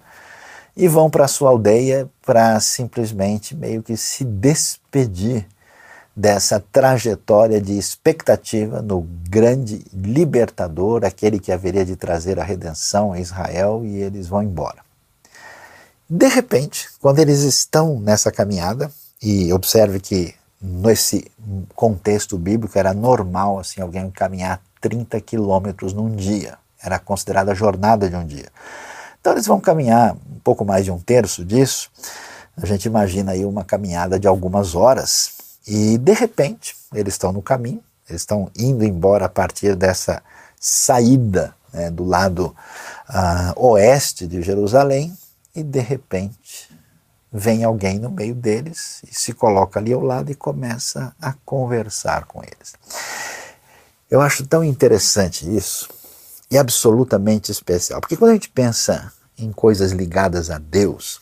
e 0.75 0.87
vão 0.87 1.09
para 1.09 1.25
a 1.25 1.29
sua 1.29 1.49
aldeia 1.49 2.09
para 2.25 2.59
simplesmente 2.59 3.55
meio 3.55 3.81
que 3.81 3.97
se 3.97 4.23
despedir 4.23 5.47
dessa 6.17 6.59
trajetória 6.59 7.61
de 7.61 7.77
expectativa 7.77 8.81
no 8.81 9.01
grande 9.29 9.85
libertador, 9.93 11.05
aquele 11.05 11.39
que 11.39 11.51
haveria 11.51 11.85
de 11.85 11.95
trazer 11.95 12.39
a 12.39 12.43
redenção 12.43 13.13
a 13.13 13.19
Israel, 13.19 13.83
e 13.85 13.97
eles 13.97 14.25
vão 14.27 14.41
embora. 14.41 14.79
De 16.09 16.27
repente, 16.27 16.89
quando 16.99 17.19
eles 17.19 17.41
estão 17.41 17.99
nessa 17.99 18.31
caminhada, 18.31 18.91
e 19.21 19.53
observe 19.53 19.99
que 19.99 20.33
nesse 20.59 21.29
contexto 21.75 22.35
bíblico 22.35 22.79
era 22.79 22.95
normal 22.95 23.59
assim 23.59 23.79
alguém 23.79 24.09
caminhar 24.09 24.59
30 24.81 25.21
quilômetros 25.21 25.93
num 25.93 26.15
dia. 26.15 26.57
Era 26.81 26.97
considerada 26.97 27.51
a 27.51 27.55
jornada 27.55 28.09
de 28.09 28.15
um 28.15 28.25
dia. 28.25 28.47
Então 29.21 29.33
eles 29.33 29.45
vão 29.45 29.59
caminhar 29.59 30.15
um 30.15 30.39
pouco 30.43 30.65
mais 30.65 30.83
de 30.83 30.91
um 30.91 30.97
terço 30.97 31.45
disso. 31.45 31.91
A 32.55 32.65
gente 32.65 32.85
imagina 32.85 33.33
aí 33.33 33.45
uma 33.45 33.63
caminhada 33.63 34.19
de 34.19 34.27
algumas 34.27 34.73
horas 34.73 35.36
e 35.67 35.97
de 35.97 36.13
repente 36.13 36.75
eles 36.93 37.15
estão 37.15 37.33
no 37.33 37.41
caminho, 37.41 37.83
eles 38.09 38.21
estão 38.21 38.49
indo 38.57 38.85
embora 38.85 39.25
a 39.25 39.29
partir 39.29 39.75
dessa 39.75 40.23
saída 40.59 41.53
né, 41.73 41.91
do 41.91 42.05
lado 42.05 42.55
uh, 43.09 43.67
oeste 43.67 44.25
de 44.25 44.41
Jerusalém 44.41 45.15
e 45.53 45.61
de 45.61 45.79
repente 45.79 46.69
vem 47.31 47.63
alguém 47.63 47.99
no 47.99 48.09
meio 48.09 48.33
deles 48.33 49.01
e 49.03 49.13
se 49.13 49.33
coloca 49.33 49.79
ali 49.79 49.91
ao 49.91 50.01
lado 50.01 50.31
e 50.31 50.35
começa 50.35 51.13
a 51.21 51.33
conversar 51.45 52.25
com 52.25 52.41
eles. 52.41 52.73
Eu 54.09 54.21
acho 54.21 54.47
tão 54.47 54.63
interessante 54.63 55.53
isso 55.53 55.89
e 56.49 56.57
absolutamente 56.57 57.51
especial, 57.51 57.99
porque 57.99 58.15
quando 58.15 58.31
a 58.31 58.33
gente 58.35 58.49
pensa 58.49 59.11
em 59.37 59.51
coisas 59.51 59.91
ligadas 59.91 60.49
a 60.49 60.57
Deus, 60.57 61.21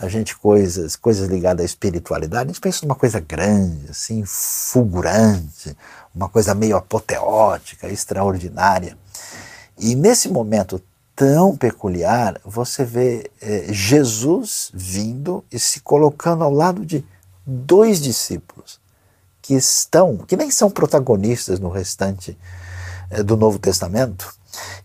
a 0.00 0.08
gente 0.08 0.34
coisas 0.36 0.96
coisas 0.96 1.28
ligadas 1.28 1.62
à 1.62 1.66
espiritualidade, 1.66 2.44
a 2.44 2.52
gente 2.52 2.60
pensa 2.60 2.86
numa 2.86 2.94
coisa 2.94 3.20
grande, 3.20 3.90
assim, 3.90 4.24
fulgurante, 4.24 5.76
uma 6.14 6.28
coisa 6.28 6.54
meio 6.54 6.76
apoteótica, 6.76 7.86
extraordinária. 7.88 8.96
E 9.78 9.94
nesse 9.94 10.28
momento 10.28 10.82
tão 11.14 11.54
peculiar, 11.54 12.40
você 12.44 12.82
vê 12.82 13.30
é, 13.42 13.66
Jesus 13.70 14.70
vindo 14.72 15.44
e 15.52 15.58
se 15.58 15.80
colocando 15.80 16.42
ao 16.42 16.52
lado 16.52 16.84
de 16.84 17.04
dois 17.44 18.00
discípulos 18.00 18.80
que 19.42 19.54
estão, 19.54 20.16
que 20.16 20.36
nem 20.36 20.50
são 20.50 20.70
protagonistas 20.70 21.60
no 21.60 21.68
restante 21.68 22.38
é, 23.10 23.22
do 23.22 23.36
Novo 23.36 23.58
Testamento, 23.58 24.34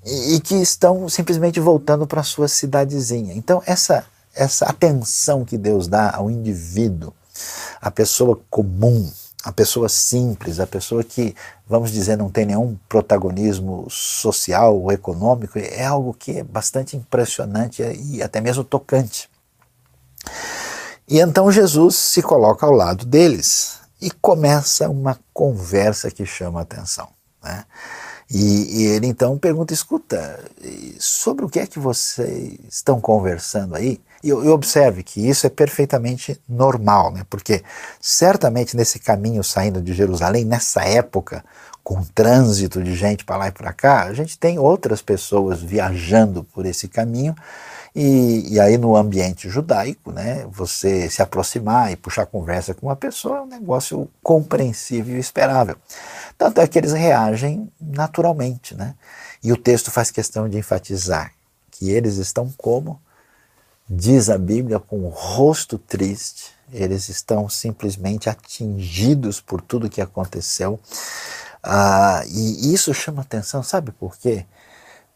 e, 0.06 0.36
e, 0.36 0.40
que 0.42 0.56
estão 0.56 1.08
simplesmente 1.08 1.60
voltando 1.60 2.06
para 2.06 2.22
sua 2.22 2.48
cidadezinha. 2.48 3.34
Então, 3.34 3.64
essa, 3.66 4.06
essa 4.36 4.66
atenção 4.66 5.46
que 5.46 5.58
Deus 5.58 5.88
dá 5.88 6.12
ao 6.16 6.30
indivíduo, 6.30 7.14
à 7.82 7.90
pessoa 7.90 8.40
comum, 8.50 9.10
a 9.44 9.52
pessoa 9.52 9.88
simples, 9.88 10.60
a 10.60 10.66
pessoa 10.66 11.04
que, 11.04 11.36
vamos 11.68 11.92
dizer, 11.92 12.18
não 12.18 12.30
tem 12.30 12.46
nenhum 12.46 12.78
protagonismo 12.90 13.88
social 13.90 14.76
ou 14.76 14.92
econômico, 14.92 15.60
é 15.60 15.86
algo 15.86 16.14
que 16.14 16.40
é 16.40 16.44
bastante 16.44 16.98
impressionante 16.98 17.84
e 17.84 18.24
até 18.24 18.42
mesmo 18.42 18.64
tocante. 18.64 19.30
E 21.08 21.20
então 21.20 21.52
Jesus 21.52 21.96
se 21.96 22.24
coloca 22.24 22.66
ao 22.66 22.72
lado 22.72 23.06
deles 23.06 23.80
e 24.02 24.10
começa 24.10 24.90
uma 24.90 25.20
conversa 25.32 26.10
que 26.10 26.26
chama 26.26 26.60
a 26.60 26.64
atenção. 26.64 27.08
Né? 27.44 27.64
E, 28.30 28.82
e, 28.82 28.86
ele 28.88 29.08
então 29.08 29.38
pergunta: 29.38 29.74
escuta, 29.74 30.40
sobre 31.00 31.46
o 31.46 31.50
que 31.50 31.60
é 31.60 31.68
que 31.68 31.80
vocês 31.80 32.58
estão 32.70 33.00
conversando 33.00 33.76
aí? 33.76 34.00
E, 34.24 34.30
e 34.30 34.32
observe 34.32 35.04
que 35.04 35.28
isso 35.28 35.46
é 35.46 35.50
perfeitamente 35.50 36.42
normal, 36.50 37.12
né? 37.12 37.24
porque 37.30 37.64
certamente 38.02 38.76
nesse 38.76 38.98
caminho 38.98 39.44
saindo 39.44 39.82
de 39.82 39.94
Jerusalém, 39.94 40.44
nessa 40.44 40.82
época, 40.84 41.46
com 41.84 42.04
trânsito 42.04 42.82
de 42.82 42.96
gente 42.96 43.24
para 43.24 43.38
lá 43.38 43.48
e 43.50 43.52
para 43.52 43.72
cá, 43.72 44.06
a 44.06 44.14
gente 44.14 44.40
tem 44.40 44.58
outras 44.58 45.04
pessoas 45.04 45.62
viajando 45.62 46.44
por 46.44 46.66
esse 46.66 46.88
caminho. 46.88 47.36
E, 47.96 48.56
e, 48.56 48.60
aí 48.60 48.78
no 48.78 48.96
ambiente 48.96 49.48
judaico, 49.48 50.12
né, 50.12 50.46
você 50.50 51.10
se 51.10 51.22
aproximar 51.22 51.94
e 51.94 51.96
puxar 51.96 52.26
conversa 52.26 52.74
com 52.74 52.88
uma 52.88 52.96
pessoa 52.96 53.38
é 53.38 53.42
um 53.42 53.46
negócio 53.46 54.10
compreensível 54.22 55.16
e 55.16 55.20
esperável. 55.20 55.78
Tanto 56.38 56.62
é 56.62 56.68
que 56.68 56.78
eles 56.78 56.94
reagem 56.94 57.72
naturalmente, 57.80 58.76
né? 58.76 58.96
E 59.44 59.52
o 59.52 59.58
texto 59.58 59.92
faz 59.92 60.12
questão 60.12 60.50
de 60.50 60.58
enfatizar 60.58 61.34
que 61.72 61.90
eles 61.90 62.18
estão 62.18 62.52
como 62.58 63.00
diz 63.88 64.30
a 64.30 64.38
Bíblia 64.38 64.80
com 64.80 65.06
o 65.06 65.10
rosto 65.10 65.78
triste, 65.78 66.52
eles 66.72 67.08
estão 67.10 67.48
simplesmente 67.48 68.30
atingidos 68.30 69.40
por 69.40 69.62
tudo 69.62 69.90
que 69.90 70.02
aconteceu. 70.02 70.80
Ah, 71.62 72.24
e 72.28 72.74
isso 72.74 72.94
chama 72.94 73.22
atenção, 73.22 73.62
sabe 73.62 73.92
por 73.92 74.18
quê? 74.18 74.46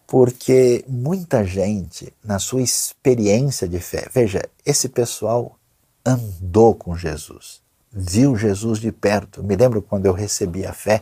Porque 0.05 0.83
muita 0.87 1.43
gente, 1.43 2.13
na 2.23 2.39
sua 2.39 2.61
experiência 2.61 3.67
de 3.67 3.79
fé, 3.79 4.07
veja, 4.13 4.41
esse 4.65 4.89
pessoal 4.89 5.57
andou 6.05 6.73
com 6.73 6.95
Jesus, 6.95 7.61
viu 7.91 8.35
Jesus 8.35 8.79
de 8.79 8.91
perto. 8.91 9.43
Me 9.43 9.55
lembro 9.55 9.81
quando 9.81 10.05
eu 10.05 10.13
recebi 10.13 10.65
a 10.65 10.73
fé, 10.73 11.01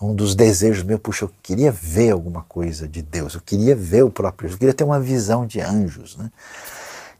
um 0.00 0.14
dos 0.14 0.34
desejos 0.34 0.82
meu, 0.82 0.98
puxa, 0.98 1.24
eu 1.24 1.30
queria 1.42 1.70
ver 1.70 2.10
alguma 2.10 2.42
coisa 2.42 2.86
de 2.88 3.00
Deus, 3.00 3.34
eu 3.34 3.40
queria 3.40 3.74
ver 3.74 4.02
o 4.02 4.10
próprio 4.10 4.48
Jesus, 4.48 4.56
eu 4.56 4.58
queria 4.58 4.74
ter 4.74 4.84
uma 4.84 5.00
visão 5.00 5.46
de 5.46 5.60
anjos. 5.60 6.16
Né? 6.16 6.30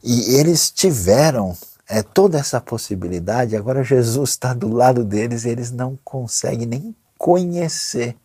E 0.02 0.35
eles 0.35 0.71
tiveram 0.71 1.56
é, 1.88 2.02
toda 2.02 2.38
essa 2.38 2.61
possibilidade, 2.61 3.56
agora 3.56 3.85
Jesus 3.85 4.30
está 4.30 4.52
do 4.52 4.68
lado 4.68 5.04
deles 5.04 5.44
e 5.44 5.49
eles 5.49 5.71
não 5.71 5.99
conseguem 6.04 6.66
nem 6.66 6.94
conhecer 7.16 8.16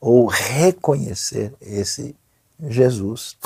ou 0.00 0.26
reconhecer 0.26 1.52
esse 1.60 2.16
Jesus. 2.68 3.36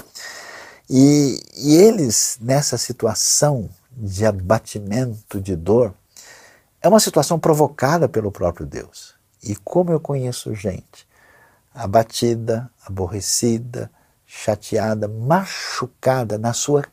E, 0.89 1.41
e 1.57 1.77
eles, 1.77 2.39
nessa 2.41 2.77
situação 2.77 3.69
de 3.97 4.27
abatimento, 4.27 5.41
de 5.41 5.57
dor, 5.57 5.95
é 6.85 6.89
uma 6.89 7.01
situação 7.01 7.39
provocada 7.39 8.07
pelo 8.07 8.31
próprio 8.31 8.67
Deus. 8.67 9.15
E 9.43 9.57
como 9.57 9.91
eu 9.91 9.99
conheço 9.99 10.55
gente 10.55 11.09
abatida, 11.73 12.71
aborrecida, 12.85 13.91
chateada, 14.27 15.09
machucada 15.09 16.37
na 16.37 16.53
sua 16.53 16.85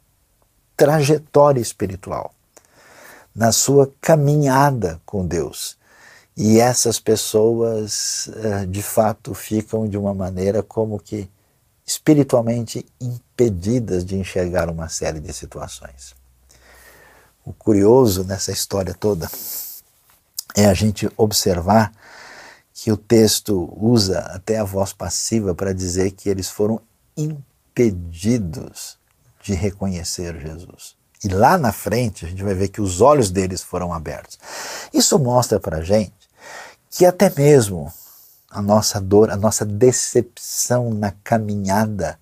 trajetória 0.77 1.59
espiritual, 1.59 2.33
na 3.35 3.51
sua 3.51 3.93
caminhada 3.99 5.01
com 5.05 5.27
Deus. 5.27 5.77
E 6.37 6.57
essas 6.57 6.97
pessoas, 6.97 8.29
eh, 8.33 8.65
de 8.67 8.81
fato, 8.81 9.33
ficam 9.33 9.89
de 9.89 9.97
uma 9.97 10.13
maneira 10.13 10.63
como 10.63 10.97
que 10.99 11.29
espiritualmente 11.85 12.85
impedidas 13.01 14.05
de 14.05 14.15
enxergar 14.15 14.69
uma 14.69 14.87
série 14.87 15.19
de 15.19 15.33
situações. 15.33 16.15
O 17.43 17.51
curioso 17.51 18.23
nessa 18.23 18.53
história 18.53 18.93
toda 18.93 19.29
é 20.55 20.65
a 20.65 20.73
gente 20.73 21.09
observar 21.17 21.91
que 22.73 22.91
o 22.91 22.97
texto 22.97 23.71
usa 23.77 24.19
até 24.19 24.57
a 24.57 24.63
voz 24.63 24.93
passiva 24.93 25.53
para 25.53 25.73
dizer 25.73 26.11
que 26.11 26.29
eles 26.29 26.49
foram 26.49 26.81
impedidos 27.15 28.97
de 29.43 29.53
reconhecer 29.53 30.39
Jesus. 30.39 30.95
E 31.23 31.27
lá 31.27 31.57
na 31.57 31.71
frente 31.71 32.25
a 32.25 32.29
gente 32.29 32.43
vai 32.43 32.53
ver 32.53 32.69
que 32.69 32.81
os 32.81 33.01
olhos 33.01 33.29
deles 33.29 33.61
foram 33.61 33.93
abertos. 33.93 34.39
Isso 34.93 35.19
mostra 35.19 35.59
para 35.59 35.77
a 35.77 35.83
gente 35.83 36.13
que 36.89 37.05
até 37.05 37.31
mesmo 37.35 37.91
a 38.49 38.61
nossa 38.61 38.99
dor, 38.99 39.31
a 39.31 39.37
nossa 39.37 39.65
decepção 39.65 40.91
na 40.93 41.11
caminhada 41.23 42.19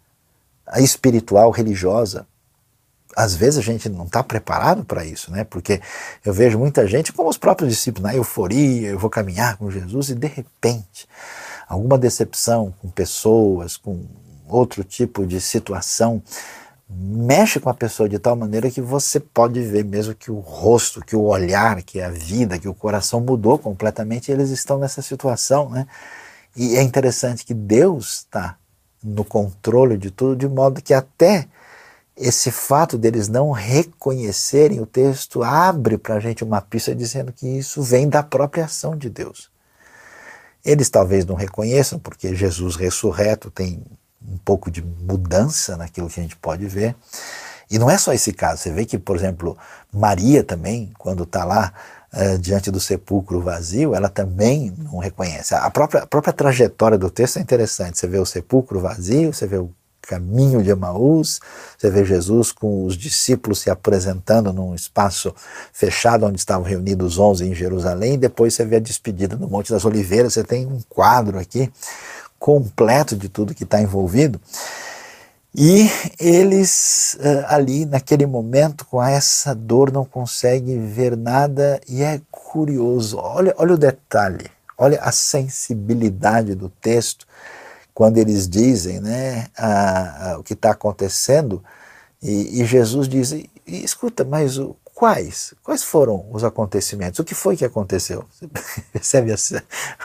espiritual, 0.77 1.49
religiosa. 1.49 2.27
Às 3.15 3.35
vezes 3.35 3.59
a 3.59 3.61
gente 3.61 3.89
não 3.89 4.05
está 4.05 4.23
preparado 4.23 4.83
para 4.83 5.03
isso, 5.03 5.31
né? 5.31 5.43
Porque 5.43 5.81
eu 6.23 6.33
vejo 6.33 6.59
muita 6.59 6.87
gente, 6.87 7.11
como 7.11 7.29
os 7.29 7.37
próprios 7.37 7.71
discípulos, 7.71 8.03
na 8.03 8.15
euforia, 8.15 8.89
eu 8.89 8.99
vou 8.99 9.09
caminhar 9.09 9.57
com 9.57 9.69
Jesus 9.71 10.09
e 10.09 10.15
de 10.15 10.27
repente 10.27 11.07
alguma 11.67 11.97
decepção 11.97 12.73
com 12.81 12.89
pessoas, 12.89 13.77
com 13.77 14.05
outro 14.47 14.83
tipo 14.83 15.25
de 15.25 15.39
situação, 15.39 16.21
mexe 16.89 17.59
com 17.59 17.69
a 17.69 17.73
pessoa 17.73 18.09
de 18.09 18.17
tal 18.17 18.35
maneira 18.35 18.71
que 18.71 18.81
você 18.81 19.19
pode 19.19 19.61
ver 19.61 19.85
mesmo 19.85 20.15
que 20.15 20.31
o 20.31 20.39
rosto, 20.39 21.01
que 21.01 21.15
o 21.15 21.21
olhar, 21.21 21.83
que 21.83 22.01
a 22.01 22.09
vida, 22.09 22.57
que 22.57 22.67
o 22.67 22.73
coração 22.73 23.21
mudou 23.21 23.59
completamente 23.59 24.29
e 24.29 24.31
eles 24.31 24.49
estão 24.49 24.79
nessa 24.79 25.01
situação, 25.01 25.69
né? 25.69 25.85
E 26.55 26.75
é 26.75 26.81
interessante 26.81 27.45
que 27.45 27.53
Deus 27.53 28.19
está 28.19 28.57
no 29.03 29.23
controle 29.23 29.97
de 29.97 30.09
tudo, 30.09 30.35
de 30.35 30.47
modo 30.47 30.81
que 30.81 30.93
até 30.93 31.47
esse 32.19 32.51
fato 32.51 32.97
deles 32.97 33.29
não 33.29 33.51
reconhecerem, 33.51 34.81
o 34.81 34.85
texto 34.85 35.41
abre 35.41 35.97
para 35.97 36.15
a 36.15 36.19
gente 36.19 36.43
uma 36.43 36.59
pista 36.59 36.93
dizendo 36.93 37.31
que 37.31 37.47
isso 37.47 37.81
vem 37.81 38.09
da 38.09 38.21
própria 38.21 38.65
ação 38.65 38.97
de 38.97 39.09
Deus. 39.09 39.49
Eles 40.63 40.89
talvez 40.89 41.25
não 41.25 41.35
reconheçam, 41.35 41.97
porque 41.97 42.35
Jesus 42.35 42.75
ressurreto 42.75 43.49
tem 43.49 43.81
um 44.21 44.37
pouco 44.37 44.69
de 44.69 44.81
mudança 44.81 45.77
naquilo 45.77 46.09
que 46.09 46.19
a 46.19 46.23
gente 46.23 46.35
pode 46.35 46.67
ver. 46.67 46.93
E 47.71 47.79
não 47.79 47.89
é 47.89 47.97
só 47.97 48.11
esse 48.11 48.33
caso, 48.33 48.63
você 48.63 48.71
vê 48.71 48.85
que, 48.85 48.97
por 48.97 49.15
exemplo, 49.15 49.57
Maria 49.93 50.43
também, 50.43 50.91
quando 50.97 51.23
está 51.23 51.45
lá 51.45 51.71
uh, 52.11 52.37
diante 52.37 52.69
do 52.69 52.81
sepulcro 52.81 53.39
vazio, 53.39 53.95
ela 53.95 54.09
também 54.09 54.73
não 54.77 54.97
reconhece. 54.97 55.55
A 55.55 55.69
própria, 55.69 56.01
a 56.01 56.07
própria 56.07 56.33
trajetória 56.33 56.97
do 56.97 57.09
texto 57.09 57.37
é 57.37 57.41
interessante. 57.41 57.97
Você 57.97 58.07
vê 58.07 58.17
o 58.17 58.25
sepulcro 58.25 58.81
vazio, 58.81 59.33
você 59.33 59.47
vê 59.47 59.57
o 59.57 59.71
caminho 60.09 60.63
de 60.63 60.71
Emaús, 60.71 61.39
você 61.77 61.91
vê 61.91 62.03
Jesus 62.03 62.51
com 62.51 62.83
os 62.83 62.97
discípulos 62.97 63.59
se 63.59 63.69
apresentando 63.69 64.51
num 64.51 64.73
espaço 64.73 65.31
fechado 65.71 66.25
onde 66.25 66.39
estavam 66.39 66.63
reunidos 66.63 67.13
os 67.13 67.19
onze 67.19 67.45
em 67.47 67.53
Jerusalém, 67.53 68.15
e 68.15 68.17
depois 68.17 68.55
você 68.55 68.65
vê 68.65 68.77
a 68.77 68.79
despedida 68.79 69.35
no 69.35 69.47
Monte 69.47 69.71
das 69.71 69.85
Oliveiras, 69.85 70.33
você 70.33 70.43
tem 70.43 70.65
um 70.65 70.81
quadro 70.89 71.37
aqui 71.37 71.71
completo 72.39 73.15
de 73.15 73.29
tudo 73.29 73.53
que 73.53 73.65
está 73.65 73.79
envolvido. 73.79 74.41
E 75.53 75.89
eles 76.19 77.17
uh, 77.19 77.45
ali 77.47 77.85
naquele 77.85 78.25
momento, 78.25 78.85
com 78.85 79.03
essa 79.03 79.53
dor, 79.53 79.91
não 79.91 80.05
conseguem 80.05 80.87
ver 80.87 81.15
nada, 81.15 81.79
e 81.87 82.01
é 82.01 82.19
curioso, 82.31 83.17
olha, 83.17 83.53
olha 83.57 83.73
o 83.73 83.77
detalhe, 83.77 84.45
olha 84.77 84.99
a 85.01 85.11
sensibilidade 85.11 86.55
do 86.55 86.69
texto, 86.69 87.27
quando 87.99 88.17
eles 88.17 88.47
dizem 88.47 89.01
né, 89.01 89.47
a, 89.57 90.31
a, 90.31 90.39
o 90.39 90.43
que 90.43 90.53
está 90.53 90.71
acontecendo, 90.71 91.61
e, 92.23 92.61
e, 92.61 92.65
Jesus 92.65 93.09
diz: 93.09 93.33
e, 93.33 93.49
escuta, 93.67 94.23
mas 94.23 94.57
o, 94.57 94.73
quais? 94.95 95.53
Quais 95.61 95.83
foram 95.83 96.25
os 96.31 96.45
acontecimentos? 96.45 97.19
O 97.19 97.25
que 97.25 97.35
foi 97.35 97.57
que 97.57 97.65
aconteceu? 97.65 98.23
Você 98.31 98.47
percebe 98.93 99.35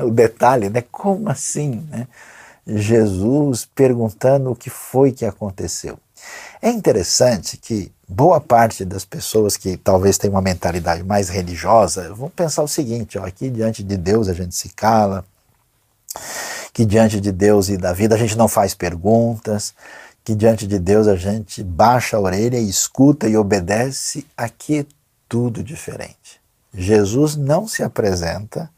o 0.01 0.11
detalhe, 0.11 0.69
né? 0.69 0.83
Como 0.91 1.31
assim? 1.31 1.87
Né? 1.89 2.09
Jesus 2.67 3.65
perguntando 3.65 4.51
o 4.51 4.57
que 4.57 4.71
foi 4.71 5.13
que 5.13 5.25
aconteceu. 5.25 5.97
É 6.61 6.71
interessante 6.71 7.57
que 7.57 7.93
boa 8.09 8.41
parte 8.41 8.85
das 8.85 9.05
pessoas 9.05 9.57
que 9.57 9.77
talvez 9.77 10.19
tenham 10.19 10.35
uma 10.35 10.43
mentalidade 10.43 11.05
mais 11.05 11.29
religiosa 11.29 12.13
vão 12.13 12.29
pensar 12.29 12.65
o 12.65 12.69
seguinte: 12.69 13.17
ó, 13.19 13.25
aqui 13.25 13.49
diante 13.49 13.85
de 13.85 13.97
Deus 13.97 14.29
a 14.29 14.35
gente 14.35 14.57
se 14.57 14.71
cala, 14.71 15.25
que 16.75 16.85
diante 16.85 17.19
de 17.19 17.33
Deus 17.33 17.71
e 17.71 17.79
da 17.79 17.95
vida 17.95 18.15
a 18.15 18.19
gente 18.19 18.37
não 18.37 18.49
faz 18.49 18.75
perguntas, 18.75 19.73
que 20.23 20.35
diante 20.35 20.67
de 20.67 20.79
Deus 20.79 21.09
a 21.09 21.17
gente 21.17 21.63
baixa 21.63 22.19
a 22.19 22.21
orelha 22.21 22.59
escuta 22.59 23.27
e 23.27 23.35
obedece. 23.35 24.27
Aqui 24.37 24.81
é 24.81 24.87
tudo 25.27 25.65
diferente. 25.65 26.39
Jesus 26.75 27.35
não 27.35 27.67
se 27.67 27.83
apresenta, 27.83 28.69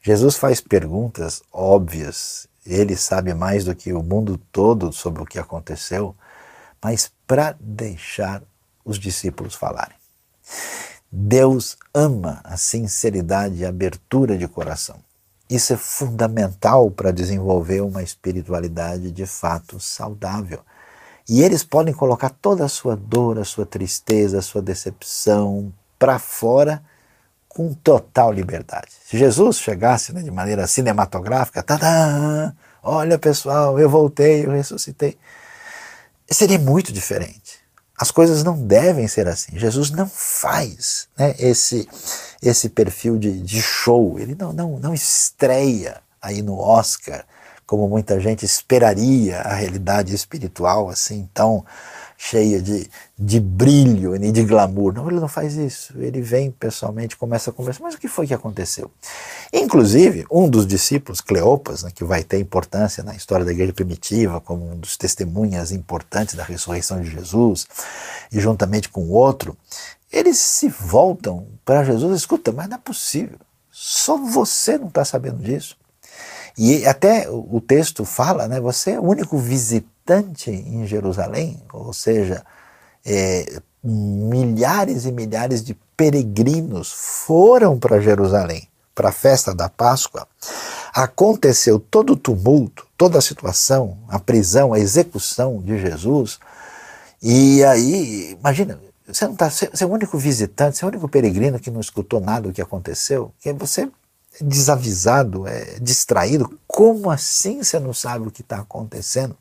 Jesus 0.00 0.36
faz 0.36 0.60
perguntas 0.60 1.42
óbvias 1.52 2.48
ele 2.68 2.96
sabe 2.96 3.32
mais 3.32 3.64
do 3.64 3.74
que 3.74 3.94
o 3.94 4.02
mundo 4.02 4.38
todo 4.52 4.92
sobre 4.92 5.22
o 5.22 5.26
que 5.26 5.38
aconteceu, 5.38 6.14
mas 6.82 7.10
para 7.26 7.56
deixar 7.58 8.42
os 8.84 8.98
discípulos 8.98 9.54
falarem. 9.54 9.96
Deus 11.10 11.78
ama 11.94 12.42
a 12.44 12.58
sinceridade 12.58 13.56
e 13.56 13.64
a 13.64 13.70
abertura 13.70 14.36
de 14.36 14.46
coração. 14.46 15.00
Isso 15.48 15.72
é 15.72 15.76
fundamental 15.76 16.90
para 16.90 17.10
desenvolver 17.10 17.80
uma 17.80 18.02
espiritualidade 18.02 19.10
de 19.10 19.26
fato 19.26 19.80
saudável. 19.80 20.60
E 21.28 21.42
eles 21.42 21.62
podem 21.62 21.94
colocar 21.94 22.30
toda 22.30 22.64
a 22.64 22.68
sua 22.68 22.96
dor, 22.96 23.38
a 23.38 23.44
sua 23.44 23.66
tristeza, 23.66 24.38
a 24.38 24.42
sua 24.42 24.62
decepção 24.62 25.72
para 25.98 26.18
fora 26.18 26.82
com 27.48 27.72
total 27.74 28.32
liberdade. 28.32 28.88
Se 29.04 29.18
Jesus 29.18 29.58
chegasse 29.58 30.12
né, 30.12 30.22
de 30.22 30.30
maneira 30.30 30.66
cinematográfica, 30.66 31.62
tadã, 31.62 32.52
Olha, 32.82 33.18
pessoal, 33.18 33.78
eu 33.78 33.88
voltei, 33.90 34.46
eu 34.46 34.50
ressuscitei. 34.50 35.18
Seria 36.30 36.58
muito 36.58 36.92
diferente. 36.92 37.58
As 37.98 38.10
coisas 38.10 38.44
não 38.44 38.56
devem 38.62 39.08
ser 39.08 39.26
assim. 39.26 39.58
Jesus 39.58 39.90
não 39.90 40.08
faz 40.08 41.08
né, 41.18 41.34
esse, 41.38 41.88
esse 42.40 42.68
perfil 42.68 43.18
de, 43.18 43.40
de 43.40 43.60
show. 43.60 44.18
Ele 44.18 44.36
não, 44.38 44.52
não, 44.52 44.78
não 44.78 44.94
estreia 44.94 46.00
aí 46.22 46.40
no 46.40 46.58
Oscar 46.58 47.24
como 47.66 47.86
muita 47.86 48.18
gente 48.18 48.46
esperaria 48.46 49.40
a 49.40 49.52
realidade 49.52 50.14
espiritual 50.14 50.88
assim 50.88 51.28
tão 51.34 51.66
cheia 52.20 52.60
de, 52.60 52.90
de 53.16 53.38
brilho 53.38 54.16
e 54.16 54.32
de 54.32 54.42
glamour. 54.42 54.92
Não, 54.92 55.08
ele 55.08 55.20
não 55.20 55.28
faz 55.28 55.54
isso. 55.54 55.94
Ele 55.96 56.20
vem 56.20 56.50
pessoalmente, 56.50 57.16
começa 57.16 57.50
a 57.50 57.52
conversar. 57.52 57.84
Mas 57.84 57.94
o 57.94 57.98
que 57.98 58.08
foi 58.08 58.26
que 58.26 58.34
aconteceu? 58.34 58.90
Inclusive, 59.52 60.26
um 60.28 60.50
dos 60.50 60.66
discípulos, 60.66 61.20
Cleopas, 61.20 61.84
né, 61.84 61.92
que 61.94 62.02
vai 62.02 62.24
ter 62.24 62.40
importância 62.40 63.04
na 63.04 63.14
história 63.14 63.46
da 63.46 63.52
igreja 63.52 63.72
primitiva, 63.72 64.40
como 64.40 64.68
um 64.68 64.76
dos 64.76 64.96
testemunhas 64.96 65.70
importantes 65.70 66.34
da 66.34 66.42
ressurreição 66.42 67.00
de 67.00 67.08
Jesus, 67.08 67.68
e 68.32 68.40
juntamente 68.40 68.88
com 68.88 69.02
o 69.02 69.12
outro, 69.12 69.56
eles 70.12 70.38
se 70.38 70.68
voltam 70.68 71.46
para 71.64 71.84
Jesus. 71.84 72.18
Escuta, 72.18 72.50
mas 72.50 72.68
não 72.68 72.76
é 72.76 72.80
possível. 72.80 73.38
Só 73.70 74.16
você 74.16 74.76
não 74.76 74.88
está 74.88 75.04
sabendo 75.04 75.40
disso. 75.40 75.76
E 76.58 76.84
até 76.84 77.30
o 77.30 77.60
texto 77.60 78.04
fala, 78.04 78.48
né? 78.48 78.60
Você 78.60 78.90
é 78.92 79.00
o 79.00 79.04
único 79.04 79.38
visitante 79.38 80.50
em 80.50 80.84
Jerusalém, 80.86 81.62
ou 81.72 81.92
seja, 81.92 82.44
é, 83.06 83.60
milhares 83.82 85.04
e 85.04 85.12
milhares 85.12 85.62
de 85.64 85.74
peregrinos 85.96 86.92
foram 86.92 87.78
para 87.78 88.00
Jerusalém 88.00 88.68
para 88.98 89.10
a 89.10 89.12
festa 89.12 89.54
da 89.54 89.68
Páscoa. 89.68 90.26
Aconteceu 90.92 91.78
todo 91.78 92.14
o 92.14 92.16
tumulto, 92.16 92.84
toda 92.96 93.16
a 93.16 93.22
situação, 93.22 93.96
a 94.08 94.18
prisão, 94.18 94.72
a 94.72 94.80
execução 94.80 95.62
de 95.62 95.78
Jesus. 95.78 96.40
E 97.22 97.62
aí, 97.62 98.32
imagina, 98.32 98.80
você 99.06 99.28
não 99.28 99.36
tá, 99.36 99.48
você 99.48 99.70
é 99.80 99.86
o 99.86 99.90
único 99.90 100.18
visitante, 100.18 100.78
você 100.78 100.84
é 100.84 100.86
o 100.86 100.90
único 100.90 101.08
peregrino 101.08 101.60
que 101.60 101.70
não 101.70 101.80
escutou 101.80 102.18
nada 102.18 102.48
do 102.48 102.52
que 102.52 102.60
aconteceu. 102.60 103.32
E 103.44 103.52
você 103.52 103.88
desavisado, 104.40 105.46
é, 105.46 105.78
distraído. 105.80 106.58
Como 106.66 107.10
assim 107.10 107.62
você 107.62 107.78
não 107.78 107.92
sabe 107.92 108.28
o 108.28 108.30
que 108.30 108.42
está 108.42 108.58
acontecendo? 108.58 109.36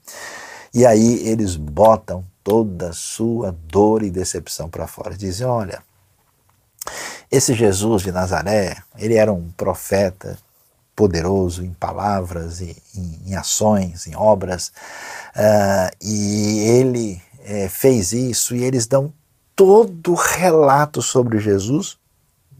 E 0.73 0.85
aí 0.85 1.27
eles 1.27 1.55
botam 1.55 2.23
toda 2.43 2.89
a 2.89 2.93
sua 2.93 3.55
dor 3.67 4.03
e 4.03 4.09
decepção 4.09 4.69
para 4.69 4.87
fora. 4.87 5.15
Dizem: 5.15 5.45
olha, 5.45 5.81
esse 7.31 7.53
Jesus 7.53 8.03
de 8.03 8.11
Nazaré, 8.11 8.77
ele 8.97 9.15
era 9.15 9.31
um 9.31 9.49
profeta 9.51 10.37
poderoso 10.95 11.63
em 11.63 11.73
palavras, 11.73 12.59
em, 12.59 12.75
em, 12.95 13.21
em 13.27 13.35
ações, 13.35 14.07
em 14.07 14.15
obras, 14.15 14.71
uh, 15.35 15.95
e 16.01 16.59
ele 16.59 17.21
é, 17.41 17.69
fez 17.69 18.13
isso, 18.13 18.55
e 18.55 18.63
eles 18.63 18.87
dão 18.87 19.13
todo 19.55 20.13
o 20.13 20.15
relato 20.15 21.01
sobre 21.01 21.39
Jesus 21.39 21.97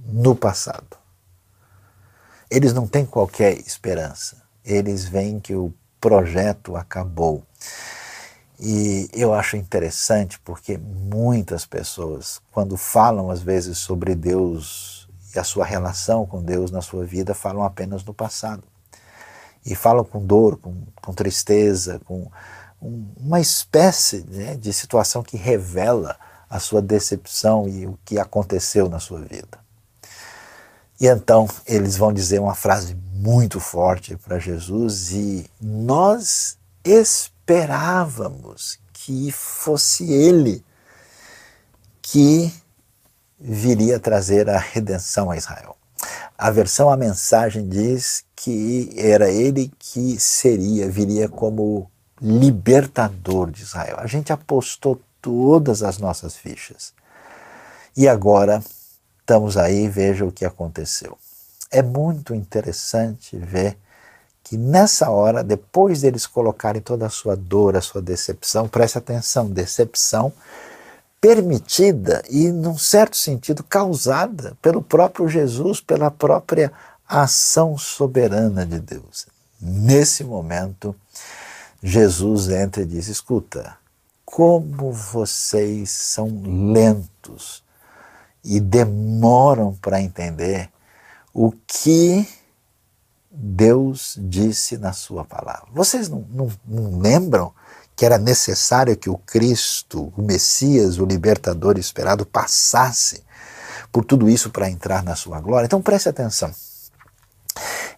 no 0.08 0.36
passado 0.36 0.97
eles 2.50 2.74
não 2.74 2.88
têm 2.88 3.06
qualquer 3.06 3.58
esperança. 3.60 4.42
Eles 4.64 5.06
veem 5.06 5.40
que 5.40 5.56
o 5.56 5.74
projeto 6.00 6.76
acabou. 6.76 7.44
E 8.60 9.10
eu 9.14 9.34
acho 9.34 9.56
interessante 9.56 10.40
porque 10.40 10.78
muitas 10.78 11.66
pessoas, 11.66 12.42
quando 12.52 12.76
falam 12.76 13.30
às 13.30 13.42
vezes 13.42 13.78
sobre 13.78 14.16
Deus 14.16 15.08
e 15.36 15.40
a 15.40 15.44
sua 15.44 15.66
relação 15.66 16.26
com 16.26 16.42
Deus 16.42 16.72
na 16.72 16.82
sua 16.82 17.06
vida, 17.06 17.36
falam 17.36 17.64
apenas 17.64 18.04
no 18.04 18.14
passado. 18.14 18.64
E 19.66 19.76
falam 19.76 20.04
com 20.04 20.26
dor, 20.26 20.58
com, 20.58 20.74
com 21.02 21.14
tristeza, 21.14 22.00
com 22.06 22.32
um, 22.82 23.06
uma 23.18 23.40
espécie 23.40 24.26
né, 24.28 24.56
de 24.56 24.72
situação 24.72 25.22
que 25.22 25.38
revela 25.38 26.18
a 26.50 26.60
sua 26.60 26.82
decepção 26.82 27.68
e 27.68 27.86
o 27.86 28.00
que 28.06 28.18
aconteceu 28.18 28.90
na 28.90 29.00
sua 29.00 29.20
vida. 29.20 29.67
E 31.00 31.08
então 31.08 31.48
eles 31.66 31.96
vão 31.96 32.12
dizer 32.12 32.40
uma 32.40 32.56
frase 32.56 32.96
muito 33.14 33.60
forte 33.60 34.16
para 34.18 34.40
Jesus 34.40 35.12
e 35.12 35.46
nós 35.62 36.58
esperávamos 36.84 38.80
que 38.94 39.32
fosse 39.32 40.12
ele 40.12 40.64
que 42.02 42.52
viria 43.40 44.00
trazer 44.00 44.50
a 44.50 44.58
redenção 44.58 45.30
a 45.30 45.38
Israel. 45.38 45.76
A 46.38 46.50
versão 46.52 46.90
a 46.90 46.98
mensagem 46.98 47.68
diz 47.68 48.24
que 48.36 48.94
era 48.96 49.30
ele 49.30 49.72
que 49.80 50.20
seria, 50.20 50.90
viria 50.90 51.28
como 51.28 51.90
libertador 52.22 53.52
de 53.52 53.64
Israel. 53.64 53.98
A 54.00 54.08
gente 54.08 54.32
apostou 54.32 55.02
todas 55.22 55.84
as 55.84 55.98
nossas 55.98 56.36
fichas. 56.36 56.94
E 57.96 58.08
agora 58.08 58.64
estamos 59.28 59.58
aí, 59.58 59.90
veja 59.90 60.24
o 60.24 60.32
que 60.32 60.46
aconteceu. 60.46 61.18
É 61.70 61.82
muito 61.82 62.34
interessante 62.34 63.36
ver 63.36 63.78
que 64.42 64.58
nessa 64.58 65.10
hora, 65.10 65.44
depois 65.44 66.00
deles 66.00 66.26
colocarem 66.26 66.82
toda 66.82 67.06
a 67.06 67.10
sua 67.10 67.36
dor, 67.36 67.76
a 67.76 67.82
sua 67.82 68.02
decepção, 68.02 68.70
preste 68.70 68.98
atenção, 68.98 69.50
decepção 69.50 70.32
permitida 71.20 72.24
e, 72.30 72.50
num 72.54 72.78
certo 72.78 73.18
sentido, 73.18 73.66
causada 73.66 74.56
pelo 74.62 74.82
próprio 74.82 75.28
Jesus, 75.28 75.82
pela 75.82 76.10
própria 76.10 76.72
ação 77.06 77.78
soberana 77.78 78.66
de 78.66 78.80
Deus. 78.80 79.28
Nesse 79.60 80.24
momento, 80.24 80.96
Jesus 81.84 82.48
entra 82.48 82.84
e 82.84 82.86
diz: 82.86 83.10
Escuta, 83.10 83.76
como 84.24 84.94
vocês 84.94 85.90
são 85.90 86.30
lentos 86.72 87.67
e 88.48 88.62
demoram 88.62 89.76
para 89.82 90.02
entender 90.02 90.70
o 91.34 91.52
que 91.68 92.26
Deus 93.30 94.18
disse 94.18 94.78
na 94.78 94.94
Sua 94.94 95.26
palavra. 95.26 95.68
Vocês 95.74 96.08
não, 96.08 96.26
não, 96.32 96.50
não 96.66 97.00
lembram 97.00 97.52
que 97.94 98.06
era 98.06 98.18
necessário 98.18 98.96
que 98.96 99.10
o 99.10 99.18
Cristo, 99.18 100.14
o 100.16 100.22
Messias, 100.22 100.98
o 100.98 101.06
libertador 101.06 101.78
esperado, 101.78 102.26
passasse 102.26 103.22
por 103.92 104.06
tudo 104.06 104.30
isso 104.30 104.50
para 104.50 104.70
entrar 104.70 105.04
na 105.04 105.16
Sua 105.16 105.42
glória? 105.42 105.66
Então 105.66 105.82
preste 105.82 106.08
atenção. 106.08 106.50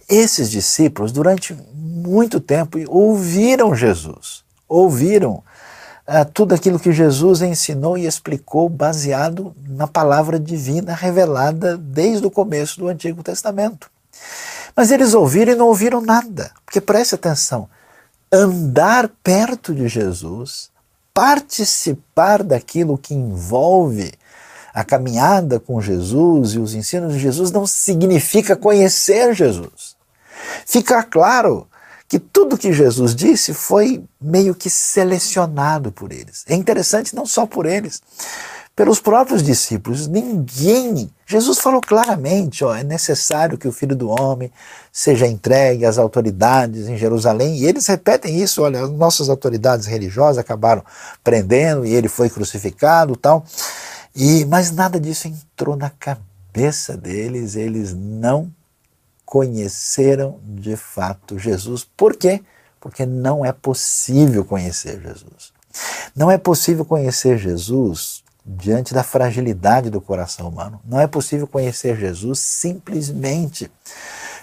Esses 0.10 0.50
discípulos, 0.50 1.12
durante 1.12 1.54
muito 1.74 2.40
tempo, 2.40 2.80
ouviram 2.88 3.76
Jesus, 3.76 4.44
ouviram 4.68 5.44
tudo 6.34 6.56
aquilo 6.56 6.80
que 6.80 6.92
Jesus 6.92 7.42
ensinou 7.42 7.98
e 7.98 8.06
explicou 8.06 8.68
baseado 8.68 9.56
na 9.68 9.88
palavra 9.88 10.40
divina 10.40 10.94
revelada 10.96 11.78
desde 11.78 12.26
o 12.26 12.32
começo 12.32 12.80
do 12.80 12.88
Antigo 12.88 13.22
Testamento. 13.22 13.90
Mas 14.76 14.92
eles 14.92 15.14
ouviram 15.14 15.54
e 15.54 15.56
não 15.56 15.68
ouviram 15.68 16.02
nada, 16.02 16.52
porque 16.66 16.82
preste 16.82 17.16
atenção: 17.16 17.70
andar 18.32 19.10
perto 19.24 19.74
de 19.74 19.88
Jesus, 19.88 20.70
participar 21.14 22.44
daquilo 22.44 22.98
que 22.98 23.14
envolve 23.14 24.12
a 24.74 24.84
caminhada 24.84 25.60
com 25.60 25.82
Jesus 25.82 26.54
e 26.54 26.60
os 26.60 26.74
ensinos 26.74 27.14
de 27.14 27.20
Jesus 27.20 27.52
não 27.52 27.68
significa 27.68 28.56
conhecer 28.56 29.34
Jesus. 29.34 29.96
Fica 30.66 31.04
claro 31.04 31.68
que 32.10 32.18
tudo 32.18 32.58
que 32.58 32.74
Jesus 32.74 33.14
disse 33.14 33.54
foi 33.54 34.04
meio 34.20 34.56
que 34.56 34.68
selecionado 34.68 35.92
por 35.92 36.12
eles. 36.12 36.44
É 36.48 36.56
interessante 36.56 37.16
não 37.16 37.24
só 37.24 37.46
por 37.46 37.68
eles, 37.68 38.02
pelos 38.76 39.00
próprios 39.00 39.44
discípulos. 39.44 40.08
Ninguém. 40.08 41.12
Jesus 41.28 41.60
falou 41.60 41.80
claramente: 41.80 42.64
ó, 42.64 42.76
é 42.76 42.84
necessário 42.84 43.60
que 43.60 43.68
o 43.68 43.72
filho 43.72 43.96
do 43.96 44.10
homem 44.10 44.52
seja 44.92 45.28
entregue 45.28 45.86
às 45.86 46.00
autoridades 46.00 46.88
em 46.88 46.98
Jerusalém. 46.98 47.58
E 47.58 47.66
eles 47.68 47.86
repetem 47.86 48.42
isso: 48.42 48.64
olha, 48.64 48.82
as 48.82 48.90
nossas 48.90 49.30
autoridades 49.30 49.86
religiosas 49.86 50.40
acabaram 50.40 50.84
prendendo 51.24 51.86
e 51.86 51.94
ele 51.94 52.10
foi 52.10 52.28
crucificado 52.28 53.16
tal. 53.16 53.46
E, 54.16 54.46
mas 54.46 54.72
nada 54.72 55.00
disso 55.00 55.28
entrou 55.28 55.76
na 55.76 55.92
cabeça 55.92 56.98
deles, 56.98 57.56
eles 57.56 57.94
não 57.94 58.52
conheceram 59.30 60.40
de 60.44 60.76
fato 60.76 61.38
Jesus. 61.38 61.88
Por 61.96 62.16
quê? 62.16 62.42
Porque 62.82 63.06
não 63.06 63.46
é 63.46 63.52
possível 63.52 64.44
conhecer 64.44 65.00
Jesus. 65.00 65.54
Não 66.16 66.32
é 66.32 66.38
possível 66.40 66.84
conhecer 66.84 67.38
Jesus 67.38 68.24
diante 68.44 68.92
da 68.92 69.04
fragilidade 69.04 69.92
do 69.92 70.02
coração 70.02 70.50
humano. 70.50 70.82
Não 70.84 71.00
é 71.00 71.06
possível 71.06 71.46
conhecer 71.46 71.96
Jesus 71.96 72.40
simplesmente 72.40 73.70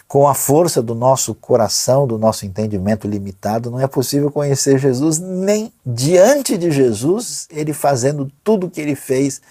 com 0.06 0.28
a 0.28 0.34
força 0.34 0.80
do 0.80 0.94
nosso 0.94 1.34
coração, 1.34 2.06
do 2.06 2.16
nosso 2.16 2.46
entendimento 2.46 3.08
limitado. 3.08 3.72
Não 3.72 3.80
é 3.80 3.88
possível 3.88 4.30
conhecer 4.30 4.78
Jesus 4.78 5.18
nem 5.18 5.72
diante 5.84 6.56
de 6.56 6.70
Jesus, 6.70 7.48
ele 7.50 7.72
fazendo 7.72 8.30
tudo 8.44 8.68
o 8.68 8.70
que 8.70 8.82
ele 8.82 8.94
fez. 8.94 9.42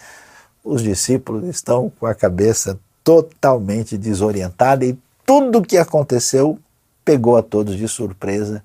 Os 0.64 0.82
discípulos 0.82 1.44
estão 1.50 1.92
com 2.00 2.06
a 2.06 2.16
cabeça 2.16 2.80
totalmente 3.04 3.98
desorientada 3.98 4.86
e 4.86 4.98
tudo 5.26 5.60
o 5.60 5.64
que 5.64 5.78
aconteceu 5.78 6.60
pegou 7.04 7.38
a 7.38 7.44
todos 7.44 7.76
de 7.76 7.88
surpresa, 7.88 8.64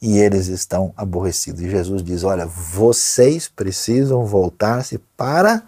e 0.00 0.18
eles 0.18 0.46
estão 0.46 0.92
aborrecidos. 0.96 1.60
E 1.60 1.70
Jesus 1.70 2.02
diz: 2.02 2.24
Olha, 2.24 2.46
vocês 2.46 3.48
precisam 3.48 4.24
voltar-se 4.24 4.98
para 5.16 5.62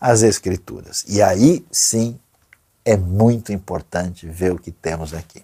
as 0.00 0.22
Escrituras. 0.22 1.04
E 1.08 1.22
aí 1.22 1.64
sim 1.70 2.18
é 2.84 2.96
muito 2.96 3.52
importante 3.52 4.26
ver 4.26 4.52
o 4.52 4.58
que 4.58 4.70
temos 4.70 5.14
aqui. 5.14 5.42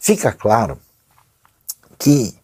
Fica 0.00 0.32
claro 0.32 0.78
que 1.96 2.36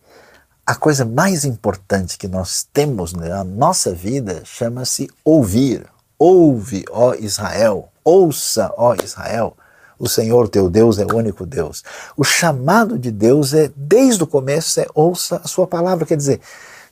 a 0.65 0.75
coisa 0.75 1.05
mais 1.05 1.45
importante 1.45 2.17
que 2.17 2.29
nós 2.29 2.67
temos 2.73 3.13
na 3.13 3.45
nossa 3.45 3.93
vida 3.93 4.43
chama-se 4.45 5.11
ouvir. 5.25 5.87
Ouve, 6.17 6.85
ó 6.91 7.15
Israel, 7.15 7.93
ouça, 8.05 8.73
ó 8.77 8.95
Israel. 8.95 9.57
O 10.05 10.09
Senhor 10.09 10.49
teu 10.49 10.69
Deus 10.69 10.99
é 10.99 11.07
o 11.07 11.17
único 11.17 11.47
Deus. 11.47 11.83
O 12.15 12.23
chamado 12.23 12.99
de 12.99 13.11
Deus 13.11 13.55
é, 13.55 13.71
desde 13.75 14.23
o 14.23 14.27
começo, 14.27 14.79
é 14.79 14.87
ouça 14.95 15.41
a 15.43 15.49
sua 15.49 15.67
palavra. 15.67 16.05
Quer 16.05 16.19
dizer, 16.19 16.41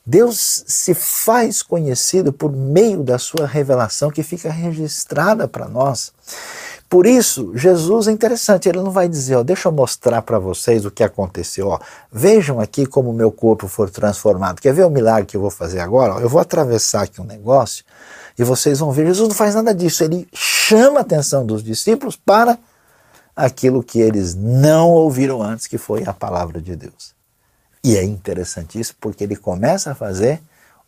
Deus 0.05 0.65
se 0.67 0.95
faz 0.95 1.63
conhecido 1.63 2.33
por 2.33 2.51
meio 2.51 3.03
da 3.03 3.19
sua 3.19 3.47
revelação 3.47 4.11
que 4.11 4.23
fica 4.23 4.51
registrada 4.51 5.47
para 5.47 5.69
nós. 5.69 6.11
Por 6.89 7.07
isso, 7.07 7.53
Jesus 7.55 8.09
é 8.09 8.13
interessante, 8.13 8.67
ele 8.67 8.81
não 8.81 8.91
vai 8.91 9.09
dizer, 9.11 9.37
ó, 9.37 9.43
deixa 9.43 9.69
eu 9.69 9.73
mostrar 9.73 10.23
para 10.23 10.39
vocês 10.39 10.87
o 10.87 10.91
que 10.91 11.05
aconteceu, 11.05 11.69
ó, 11.69 11.79
vejam 12.11 12.61
aqui 12.61 12.87
como 12.87 13.11
o 13.11 13.15
meu 13.15 13.31
corpo 13.31 13.69
foi 13.69 13.91
transformado. 13.91 14.61
Quer 14.61 14.73
ver 14.73 14.85
o 14.85 14.91
milagre 14.91 15.27
que 15.27 15.37
eu 15.37 15.41
vou 15.41 15.51
fazer 15.51 15.81
agora? 15.81 16.15
Ó, 16.15 16.21
eu 16.21 16.31
vou 16.31 16.41
atravessar 16.41 17.03
aqui 17.03 17.21
um 17.21 17.25
negócio 17.25 17.85
e 18.39 18.45
vocês 18.45 18.79
vão 18.79 18.91
ver. 18.91 19.07
Jesus 19.07 19.29
não 19.29 19.35
faz 19.35 19.55
nada 19.55 19.75
disso, 19.75 20.03
ele 20.03 20.27
chama 20.33 20.99
a 20.99 21.03
atenção 21.03 21.45
dos 21.45 21.63
discípulos 21.63 22.17
para 22.17 22.59
aquilo 23.35 23.83
que 23.83 24.01
eles 24.01 24.35
não 24.35 24.91
ouviram 24.91 25.43
antes, 25.43 25.67
que 25.67 25.79
foi 25.79 26.05
a 26.05 26.13
palavra 26.13 26.61
de 26.61 26.77
Deus. 26.77 27.15
E 27.85 27.97
é 27.97 28.05
interessante 28.05 28.79
isso 28.79 28.95
porque 29.01 29.25
ele 29.25 29.37
começa 29.37 29.91
a 29.91 29.95
fazer 29.95 30.41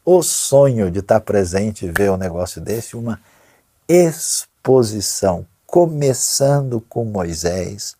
o 0.04 0.22
sonho 0.22 0.90
de 0.90 1.00
estar 1.00 1.20
presente 1.20 1.86
e 1.86 1.90
ver 1.90 2.10
um 2.10 2.16
negócio 2.16 2.60
desse, 2.60 2.96
uma 2.96 3.20
exposição 3.88 5.46
começando 5.66 6.80
com 6.80 7.04
Moisés, 7.04 7.96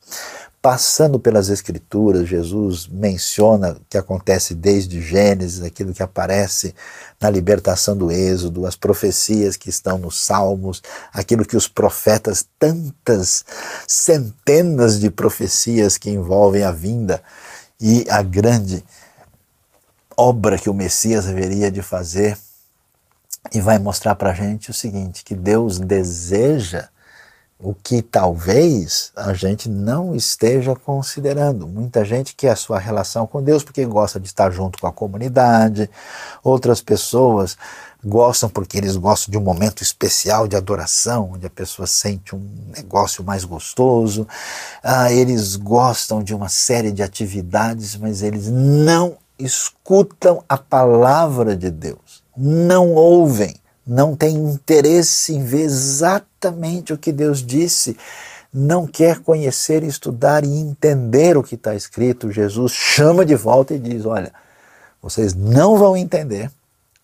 passando 0.64 1.20
pelas 1.20 1.50
Escrituras, 1.50 2.27
Jesus 2.27 2.88
menciona 2.88 3.77
que 3.87 3.98
acontece 3.98 4.55
desde 4.55 5.03
Gênesis, 5.03 5.62
aquilo 5.62 5.92
que 5.92 6.03
aparece 6.03 6.74
na 7.20 7.29
libertação 7.29 7.94
do 7.94 8.11
Êxodo, 8.11 8.64
as 8.64 8.74
profecias 8.74 9.59
que 9.59 9.68
estão 9.68 9.98
nos 9.98 10.18
Salmos, 10.18 10.83
aquilo 11.12 11.44
que 11.44 11.55
os 11.55 11.68
profetas, 11.68 12.46
tantas 12.59 13.44
centenas 13.87 14.98
de 14.98 15.11
profecias 15.11 15.98
que 15.98 16.09
envolvem 16.09 16.62
a 16.62 16.72
vinda 16.72 17.22
e 17.79 18.07
a 18.09 18.22
grande 18.22 18.83
obra 20.16 20.57
que 20.57 20.70
o 20.70 20.74
Messias 20.74 21.29
haveria 21.29 21.70
de 21.70 21.83
fazer, 21.83 22.38
e 23.53 23.61
vai 23.61 23.79
mostrar 23.79 24.14
para 24.14 24.31
a 24.31 24.35
gente 24.35 24.70
o 24.70 24.74
seguinte: 24.74 25.24
que 25.24 25.35
Deus 25.35 25.79
deseja 25.79 26.88
o 27.64 27.74
que 27.74 28.03
talvez 28.03 29.11
a 29.16 29.33
gente 29.33 29.70
não 29.70 30.14
esteja 30.14 30.77
considerando. 30.77 31.66
Muita 31.66 32.05
gente 32.05 32.35
quer 32.35 32.50
a 32.50 32.57
sua 32.57 32.79
relação 32.79 33.27
com 33.27 33.42
Deus 33.42 33.64
porque 33.64 33.87
gosta 33.87 34.20
de 34.20 34.27
estar 34.27 34.50
junto 34.50 34.79
com 34.79 34.87
a 34.87 34.92
comunidade, 34.92 35.88
outras 36.42 36.83
pessoas 36.83 37.57
gostam 38.05 38.50
porque 38.50 38.77
eles 38.77 38.98
gostam 38.98 39.33
de 39.33 39.38
um 39.38 39.40
momento 39.40 39.83
especial 39.83 40.46
de 40.46 40.57
adoração, 40.57 41.31
onde 41.33 41.46
a 41.46 41.50
pessoa 41.50 41.87
sente 41.87 42.37
um 42.37 42.46
negócio 42.77 43.24
mais 43.24 43.46
gostoso, 43.46 44.29
ah, 44.83 45.11
eles 45.11 45.57
gostam 45.57 46.22
de 46.22 46.35
uma 46.35 46.50
série 46.50 46.92
de 46.92 47.03
atividades, 47.03 47.96
mas 47.96 48.22
eles 48.22 48.46
não 48.46 49.16
escutam 49.38 50.44
a 50.46 50.59
palavra 50.59 51.57
de 51.57 51.70
Deus, 51.70 52.22
não 52.37 52.92
ouvem 52.92 53.57
não 53.86 54.16
tem 54.16 54.34
interesse 54.36 55.34
em 55.34 55.44
ver 55.44 55.62
exatamente 55.62 56.92
o 56.92 56.98
que 56.98 57.12
Deus 57.12 57.44
disse, 57.44 57.96
não 58.52 58.86
quer 58.86 59.18
conhecer, 59.20 59.82
estudar 59.82 60.44
e 60.44 60.48
entender 60.48 61.36
o 61.36 61.42
que 61.42 61.56
está 61.56 61.74
escrito, 61.74 62.30
Jesus 62.30 62.72
chama 62.72 63.24
de 63.24 63.34
volta 63.34 63.74
e 63.74 63.78
diz: 63.78 64.06
Olha, 64.06 64.32
vocês 65.02 65.34
não 65.34 65.76
vão 65.76 65.96
entender 65.96 66.50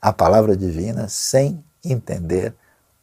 a 0.00 0.12
palavra 0.12 0.56
divina 0.56 1.08
sem 1.08 1.62
entender 1.84 2.54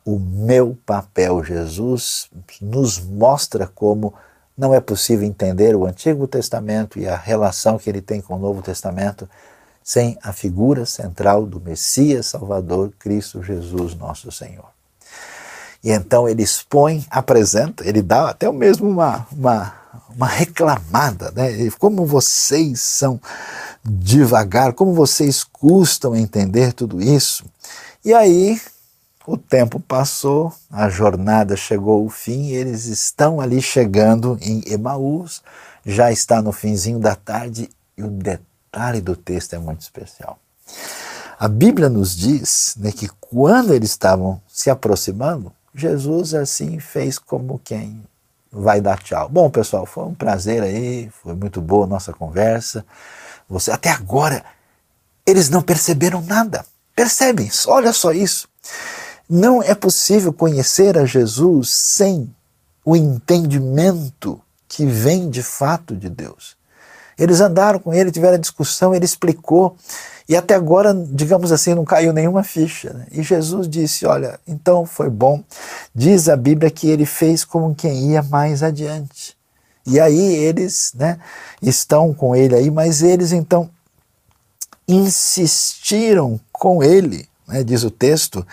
o 0.05 0.17
meu 0.17 0.77
papel. 0.85 1.43
Jesus 1.43 2.29
nos 2.61 2.99
mostra 2.99 3.67
como 3.67 4.13
não 4.57 4.73
é 4.73 4.79
possível 4.79 5.27
entender 5.27 5.75
o 5.75 5.85
Antigo 5.85 6.27
Testamento 6.27 6.97
e 6.97 7.07
a 7.07 7.15
relação 7.15 7.77
que 7.77 7.89
ele 7.89 8.01
tem 8.01 8.21
com 8.21 8.35
o 8.35 8.39
Novo 8.39 8.61
Testamento 8.61 9.29
sem 9.87 10.17
a 10.21 10.33
figura 10.33 10.85
central 10.85 11.45
do 11.45 11.61
Messias 11.61 12.25
Salvador, 12.25 12.91
Cristo 12.99 13.41
Jesus, 13.41 13.95
nosso 13.95 14.29
Senhor. 14.29 14.65
E 15.81 15.91
então 15.91 16.27
ele 16.27 16.43
expõe, 16.43 17.05
apresenta, 17.09 17.87
ele 17.87 18.01
dá 18.01 18.31
até 18.31 18.51
mesmo 18.51 18.89
uma, 18.89 19.25
uma, 19.31 19.73
uma 20.13 20.27
reclamada, 20.27 21.31
né? 21.31 21.69
Como 21.79 22.05
vocês 22.05 22.81
são 22.81 23.17
devagar, 23.81 24.73
como 24.73 24.93
vocês 24.93 25.41
custam 25.41 26.13
entender 26.13 26.73
tudo 26.73 27.01
isso. 27.01 27.45
E 28.03 28.13
aí 28.13 28.59
o 29.25 29.37
tempo 29.37 29.79
passou, 29.79 30.51
a 30.69 30.89
jornada 30.89 31.55
chegou 31.55 32.03
ao 32.03 32.09
fim, 32.09 32.49
eles 32.49 32.87
estão 32.87 33.39
ali 33.39 33.61
chegando 33.61 34.37
em 34.41 34.61
Emaús, 34.67 35.41
já 35.85 36.11
está 36.11 36.41
no 36.41 36.51
finzinho 36.51 36.99
da 36.99 37.15
tarde 37.15 37.69
e 37.97 38.03
o 38.03 38.09
detalhe 38.09 38.46
detalhe 38.67 39.01
do 39.01 39.15
texto 39.15 39.53
é 39.53 39.57
muito 39.57 39.81
especial. 39.81 40.37
A 41.39 41.47
Bíblia 41.47 41.89
nos 41.89 42.15
diz 42.15 42.75
né, 42.77 42.91
que 42.91 43.07
quando 43.19 43.73
eles 43.73 43.91
estavam 43.91 44.41
se 44.47 44.69
aproximando, 44.69 45.51
Jesus 45.73 46.33
assim 46.33 46.79
fez 46.79 47.17
como 47.17 47.59
quem 47.63 48.03
vai 48.51 48.81
dar 48.81 49.01
tchau. 49.01 49.29
Bom, 49.29 49.49
pessoal, 49.49 49.85
foi 49.85 50.05
um 50.05 50.13
prazer 50.13 50.63
aí, 50.63 51.09
foi 51.21 51.33
muito 51.35 51.61
boa 51.61 51.85
a 51.85 51.89
nossa 51.89 52.11
conversa. 52.11 52.85
Você 53.47 53.71
até 53.71 53.89
agora 53.89 54.43
eles 55.25 55.49
não 55.49 55.61
perceberam 55.61 56.21
nada. 56.21 56.65
Percebem? 56.95 57.49
Olha 57.67 57.93
só 57.93 58.11
isso. 58.11 58.47
Não 59.29 59.61
é 59.61 59.75
possível 59.75 60.33
conhecer 60.33 60.97
a 60.97 61.05
Jesus 61.05 61.69
sem 61.69 62.33
o 62.83 62.95
entendimento 62.95 64.41
que 64.67 64.85
vem 64.85 65.29
de 65.29 65.43
fato 65.43 65.95
de 65.95 66.09
Deus. 66.09 66.56
Eles 67.17 67.41
andaram 67.41 67.79
com 67.79 67.93
ele, 67.93 68.11
tiveram 68.11 68.37
discussão, 68.37 68.93
ele 68.93 69.05
explicou. 69.05 69.75
E 70.29 70.35
até 70.35 70.53
agora, 70.53 70.93
digamos 70.93 71.51
assim, 71.51 71.73
não 71.73 71.85
caiu 71.85 72.13
nenhuma 72.13 72.43
ficha. 72.43 72.93
Né? 72.93 73.07
E 73.11 73.23
Jesus 73.23 73.67
disse: 73.67 74.05
Olha, 74.05 74.39
então 74.47 74.85
foi 74.85 75.09
bom. 75.09 75.43
Diz 75.95 76.29
a 76.29 76.35
Bíblia 76.35 76.69
que 76.69 76.89
ele 76.89 77.05
fez 77.05 77.43
como 77.43 77.73
quem 77.73 78.11
ia 78.11 78.21
mais 78.21 78.61
adiante. 78.61 79.35
E 79.85 79.99
aí 79.99 80.35
eles 80.35 80.91
né, 80.95 81.17
estão 81.61 82.13
com 82.13 82.35
ele 82.35 82.53
aí, 82.53 82.69
mas 82.69 83.01
eles 83.01 83.31
então 83.31 83.69
insistiram 84.85 86.39
com 86.51 86.83
ele, 86.83 87.27
né, 87.47 87.63
diz 87.63 87.83
o 87.83 87.89
texto: 87.89 88.45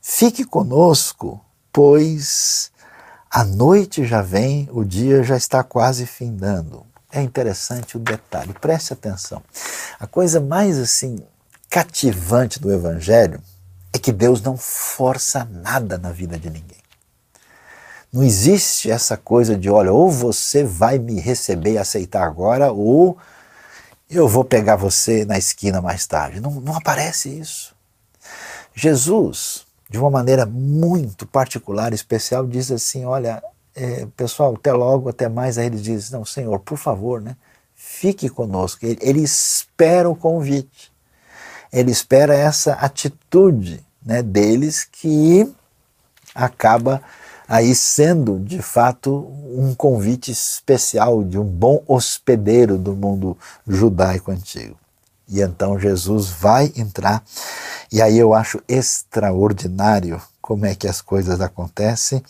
fique 0.00 0.44
conosco, 0.44 1.40
pois 1.72 2.72
a 3.30 3.44
noite 3.44 4.04
já 4.04 4.22
vem, 4.22 4.68
o 4.72 4.84
dia 4.84 5.22
já 5.22 5.36
está 5.36 5.62
quase 5.62 6.04
findando 6.04 6.84
é 7.12 7.20
interessante 7.20 7.96
o 7.96 8.00
detalhe, 8.00 8.54
preste 8.54 8.94
atenção. 8.94 9.42
A 10.00 10.06
coisa 10.06 10.40
mais 10.40 10.78
assim 10.78 11.18
cativante 11.68 12.58
do 12.58 12.72
evangelho 12.72 13.40
é 13.92 13.98
que 13.98 14.10
Deus 14.10 14.40
não 14.40 14.56
força 14.56 15.44
nada 15.44 15.98
na 15.98 16.10
vida 16.10 16.38
de 16.38 16.48
ninguém. 16.48 16.80
Não 18.10 18.22
existe 18.22 18.90
essa 18.90 19.16
coisa 19.16 19.56
de, 19.56 19.70
olha, 19.70 19.92
ou 19.92 20.10
você 20.10 20.64
vai 20.64 20.98
me 20.98 21.20
receber 21.20 21.72
e 21.72 21.78
aceitar 21.78 22.24
agora, 22.24 22.72
ou 22.72 23.16
eu 24.10 24.28
vou 24.28 24.44
pegar 24.44 24.76
você 24.76 25.24
na 25.24 25.38
esquina 25.38 25.80
mais 25.80 26.06
tarde. 26.06 26.40
Não, 26.40 26.50
não 26.50 26.76
aparece 26.76 27.28
isso. 27.28 27.74
Jesus, 28.74 29.66
de 29.88 29.98
uma 29.98 30.10
maneira 30.10 30.44
muito 30.44 31.26
particular, 31.26 31.92
especial, 31.92 32.46
diz 32.46 32.70
assim: 32.70 33.04
olha, 33.04 33.42
é, 33.74 34.06
pessoal, 34.16 34.54
até 34.54 34.72
logo, 34.72 35.08
até 35.08 35.28
mais. 35.28 35.58
Aí 35.58 35.66
ele 35.66 35.80
diz: 35.80 36.10
Não, 36.10 36.24
Senhor, 36.24 36.58
por 36.60 36.78
favor, 36.78 37.20
né, 37.20 37.36
fique 37.74 38.28
conosco. 38.28 38.84
Ele, 38.84 38.98
ele 39.00 39.20
espera 39.20 40.08
o 40.08 40.16
convite, 40.16 40.92
ele 41.72 41.90
espera 41.90 42.34
essa 42.34 42.74
atitude 42.74 43.84
né, 44.04 44.22
deles 44.22 44.84
que 44.84 45.50
acaba 46.34 47.02
aí 47.48 47.74
sendo 47.74 48.38
de 48.38 48.62
fato 48.62 49.26
um 49.54 49.74
convite 49.74 50.30
especial 50.30 51.22
de 51.22 51.38
um 51.38 51.44
bom 51.44 51.82
hospedeiro 51.86 52.78
do 52.78 52.94
mundo 52.94 53.36
judaico 53.66 54.30
antigo. 54.30 54.76
E 55.28 55.40
então 55.40 55.78
Jesus 55.78 56.28
vai 56.28 56.72
entrar, 56.76 57.22
e 57.90 58.02
aí 58.02 58.18
eu 58.18 58.34
acho 58.34 58.62
extraordinário 58.68 60.20
como 60.40 60.66
é 60.66 60.74
que 60.74 60.88
as 60.88 61.00
coisas 61.00 61.40
acontecem. 61.40 62.22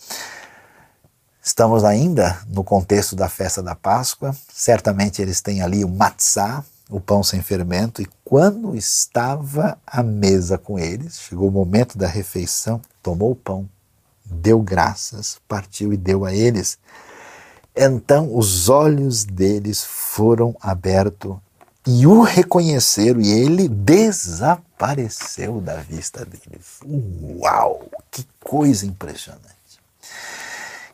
Estamos 1.45 1.83
ainda 1.83 2.39
no 2.47 2.63
contexto 2.63 3.17
da 3.17 3.29
festa 3.29 3.61
da 3.61 3.75
Páscoa. 3.75 4.33
Certamente 4.49 5.21
eles 5.21 5.41
têm 5.41 5.61
ali 5.61 5.85
o 5.85 5.89
matzá, 5.89 6.65
o 6.89 7.01
pão 7.01 7.25
sem 7.25 7.43
fermento, 7.43 8.01
e 8.01 8.07
quando 8.25 8.77
estava 8.77 9.77
à 9.85 10.05
mesa 10.05 10.57
com 10.57 10.79
eles, 10.79 11.19
chegou 11.19 11.49
o 11.49 11.53
momento 11.53 11.99
da 11.99 12.07
refeição, 12.07 12.81
tomou 13.03 13.33
o 13.33 13.37
pão, 13.37 13.69
deu 14.25 14.61
graças, 14.61 15.39
partiu 15.49 15.93
e 15.93 15.97
deu 15.97 16.25
a 16.25 16.33
eles. 16.33 16.79
Então 17.75 18.37
os 18.37 18.69
olhos 18.69 19.25
deles 19.25 19.83
foram 19.83 20.55
abertos 20.61 21.37
e 21.85 22.07
o 22.07 22.23
reconheceram, 22.23 23.21
e 23.21 23.33
ele 23.33 23.69
desapareceu 23.69 25.61
da 25.61 25.75
vista 25.79 26.25
deles. 26.25 26.79
Uau! 27.41 27.89
Que 28.13 28.25
coisa 28.45 28.87
impressionante! 28.87 29.52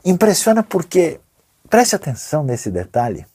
Impressiona 0.08 0.62
porque, 0.62 1.20
preste 1.68 1.94
atenção 1.94 2.42
nesse 2.42 2.70
detalhe, 2.70 3.26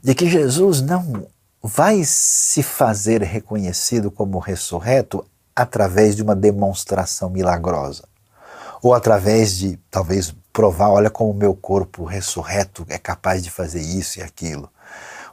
de 0.00 0.14
que 0.14 0.30
Jesus 0.30 0.80
não 0.80 1.26
vai 1.60 2.04
se 2.04 2.62
fazer 2.62 3.22
reconhecido 3.22 4.08
como 4.08 4.38
ressurreto 4.38 5.26
através 5.54 6.14
de 6.14 6.22
uma 6.22 6.36
demonstração 6.36 7.28
milagrosa, 7.28 8.04
ou 8.80 8.94
através 8.94 9.56
de 9.56 9.76
talvez 9.90 10.32
provar, 10.52 10.90
olha 10.90 11.10
como 11.10 11.32
o 11.32 11.34
meu 11.34 11.56
corpo 11.56 12.04
ressurreto 12.04 12.86
é 12.88 12.96
capaz 12.96 13.42
de 13.42 13.50
fazer 13.50 13.80
isso 13.80 14.20
e 14.20 14.22
aquilo. 14.22 14.70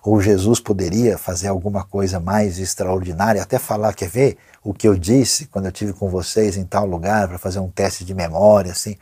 Ou 0.01 0.19
Jesus 0.19 0.59
poderia 0.59 1.19
fazer 1.19 1.49
alguma 1.49 1.83
coisa 1.83 2.19
mais 2.19 2.57
extraordinária, 2.57 3.43
até 3.43 3.59
falar, 3.59 3.93
quer 3.93 4.09
ver 4.09 4.39
o 4.63 4.73
que 4.73 4.87
eu 4.87 4.95
disse 4.95 5.45
quando 5.45 5.67
eu 5.67 5.71
tive 5.71 5.93
com 5.93 6.09
vocês 6.09 6.57
em 6.57 6.65
tal 6.65 6.87
lugar 6.87 7.27
para 7.27 7.37
fazer 7.37 7.59
um 7.59 7.69
teste 7.69 8.03
de 8.03 8.15
memória, 8.15 8.71
assim. 8.71 8.97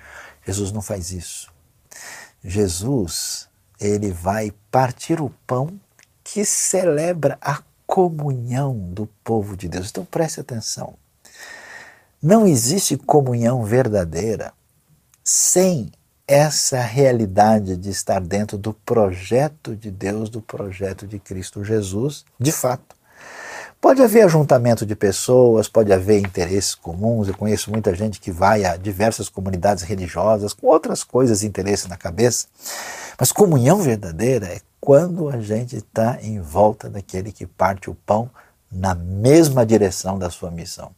Jesus 0.45 0.71
não 0.71 0.81
faz 0.81 1.11
isso. 1.11 1.51
Jesus, 2.43 3.47
ele 3.79 4.11
vai 4.11 4.51
partir 4.71 5.21
o 5.21 5.29
pão 5.45 5.79
que 6.23 6.43
celebra 6.45 7.37
a 7.41 7.61
comunhão 7.85 8.77
do 8.77 9.07
povo 9.23 9.57
de 9.57 9.67
Deus. 9.67 9.89
Então 9.89 10.05
preste 10.05 10.39
atenção. 10.39 10.95
Não 12.21 12.47
existe 12.47 12.97
comunhão 12.97 13.63
verdadeira 13.63 14.53
sem 15.23 15.91
essa 16.27 16.79
realidade 16.79 17.75
de 17.75 17.89
estar 17.89 18.21
dentro 18.21 18.57
do 18.57 18.73
projeto 18.73 19.75
de 19.75 19.91
Deus, 19.91 20.29
do 20.29 20.41
projeto 20.41 21.05
de 21.05 21.19
Cristo 21.19 21.63
Jesus, 21.63 22.23
de 22.39 22.51
fato. 22.51 22.95
Pode 23.81 24.03
haver 24.03 24.21
ajuntamento 24.25 24.85
de 24.85 24.95
pessoas, 24.95 25.67
pode 25.67 25.91
haver 25.91 26.19
interesses 26.19 26.75
comuns. 26.75 27.27
Eu 27.27 27.33
conheço 27.33 27.71
muita 27.71 27.95
gente 27.95 28.19
que 28.19 28.31
vai 28.31 28.63
a 28.63 28.77
diversas 28.77 29.27
comunidades 29.27 29.83
religiosas 29.83 30.53
com 30.53 30.67
outras 30.67 31.03
coisas, 31.03 31.41
interesses 31.41 31.87
na 31.87 31.97
cabeça. 31.97 32.45
Mas 33.19 33.31
comunhão 33.31 33.81
verdadeira 33.81 34.45
é 34.45 34.61
quando 34.79 35.29
a 35.29 35.41
gente 35.41 35.77
está 35.77 36.19
em 36.21 36.39
volta 36.39 36.91
daquele 36.91 37.31
que 37.31 37.47
parte 37.47 37.89
o 37.89 37.95
pão 37.95 38.29
na 38.71 38.93
mesma 38.93 39.65
direção 39.65 40.19
da 40.19 40.29
sua 40.29 40.51
missão. 40.51 40.91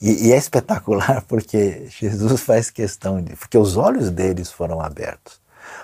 E, 0.00 0.28
e, 0.28 0.32
é 0.32 0.38
espetacular 0.38 1.22
porque 1.28 1.86
Jesus 1.90 2.40
faz 2.40 2.70
questão 2.70 3.20
de. 3.20 3.36
porque 3.36 3.58
os 3.58 3.76
olhos 3.76 4.10
deles 4.10 4.50
foram 4.50 4.80
abertos. 4.80 5.38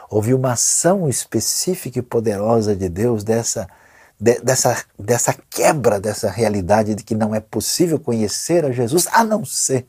Houve 0.09 0.33
uma 0.33 0.53
ação 0.53 1.11
específica 1.11 1.99
e 1.99 2.03
poderosa 2.03 2.75
de 2.75 2.89
Deus 2.89 3.23
dessa, 3.23 3.69
de, 4.19 4.41
dessa, 4.41 4.85
dessa 4.99 5.35
quebra 5.51 6.01
dessa 6.01 6.31
realidade 6.31 6.95
de 6.95 7.05
que 7.05 7.15
não 7.15 7.35
é 7.35 7.41
possível 7.41 7.99
conhecer 7.99 8.65
a 8.65 8.73
Jesus 8.73 9.07
a 9.13 9.23
não 9.23 9.45
ser 9.45 9.87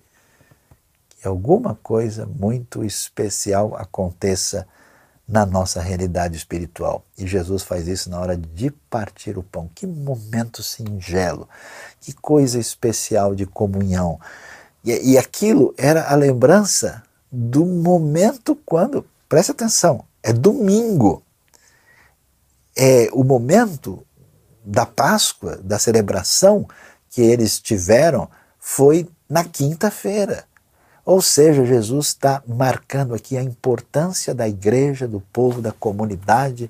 que 1.10 1.28
alguma 1.28 1.76
coisa 1.82 2.26
muito 2.26 2.84
especial 2.84 3.76
aconteça 3.76 4.68
na 5.28 5.46
nossa 5.46 5.82
realidade 5.82 6.38
espiritual. 6.38 7.04
E 7.18 7.28
Jesus 7.28 7.64
faz 7.64 7.88
isso 7.88 8.10
na 8.10 8.20
hora 8.20 8.38
de 8.38 8.72
partir 8.90 9.38
o 9.38 9.44
pão. 9.44 9.70
Que 9.76 9.86
momento 9.86 10.64
singelo, 10.64 11.50
que 12.00 12.14
coisa 12.14 12.58
especial 12.58 13.36
de 13.36 13.46
comunhão. 13.46 14.20
E, 14.86 15.14
e 15.14 15.18
aquilo 15.18 15.74
era 15.78 16.10
a 16.10 16.16
lembrança 16.16 17.04
do 17.30 17.66
momento 17.66 18.56
quando, 18.66 19.06
preste 19.28 19.52
atenção, 19.52 20.06
é 20.24 20.32
domingo. 20.32 21.22
É 22.76 23.10
o 23.12 23.24
momento 23.24 24.06
da 24.68 24.86
Páscoa, 24.86 25.58
da 25.64 25.80
celebração 25.80 26.68
que 27.10 27.22
eles 27.22 27.58
tiveram, 27.58 28.30
foi 28.60 29.08
na 29.30 29.46
quinta-feira. 29.46 30.44
Ou 31.06 31.22
seja, 31.22 31.66
Jesus 31.66 32.08
está 32.08 32.44
marcando 32.46 33.16
aqui 33.16 33.38
a 33.38 33.42
importância 33.42 34.36
da 34.36 34.46
igreja, 34.46 35.08
do 35.08 35.22
povo, 35.22 35.62
da 35.62 35.72
comunidade, 35.72 36.70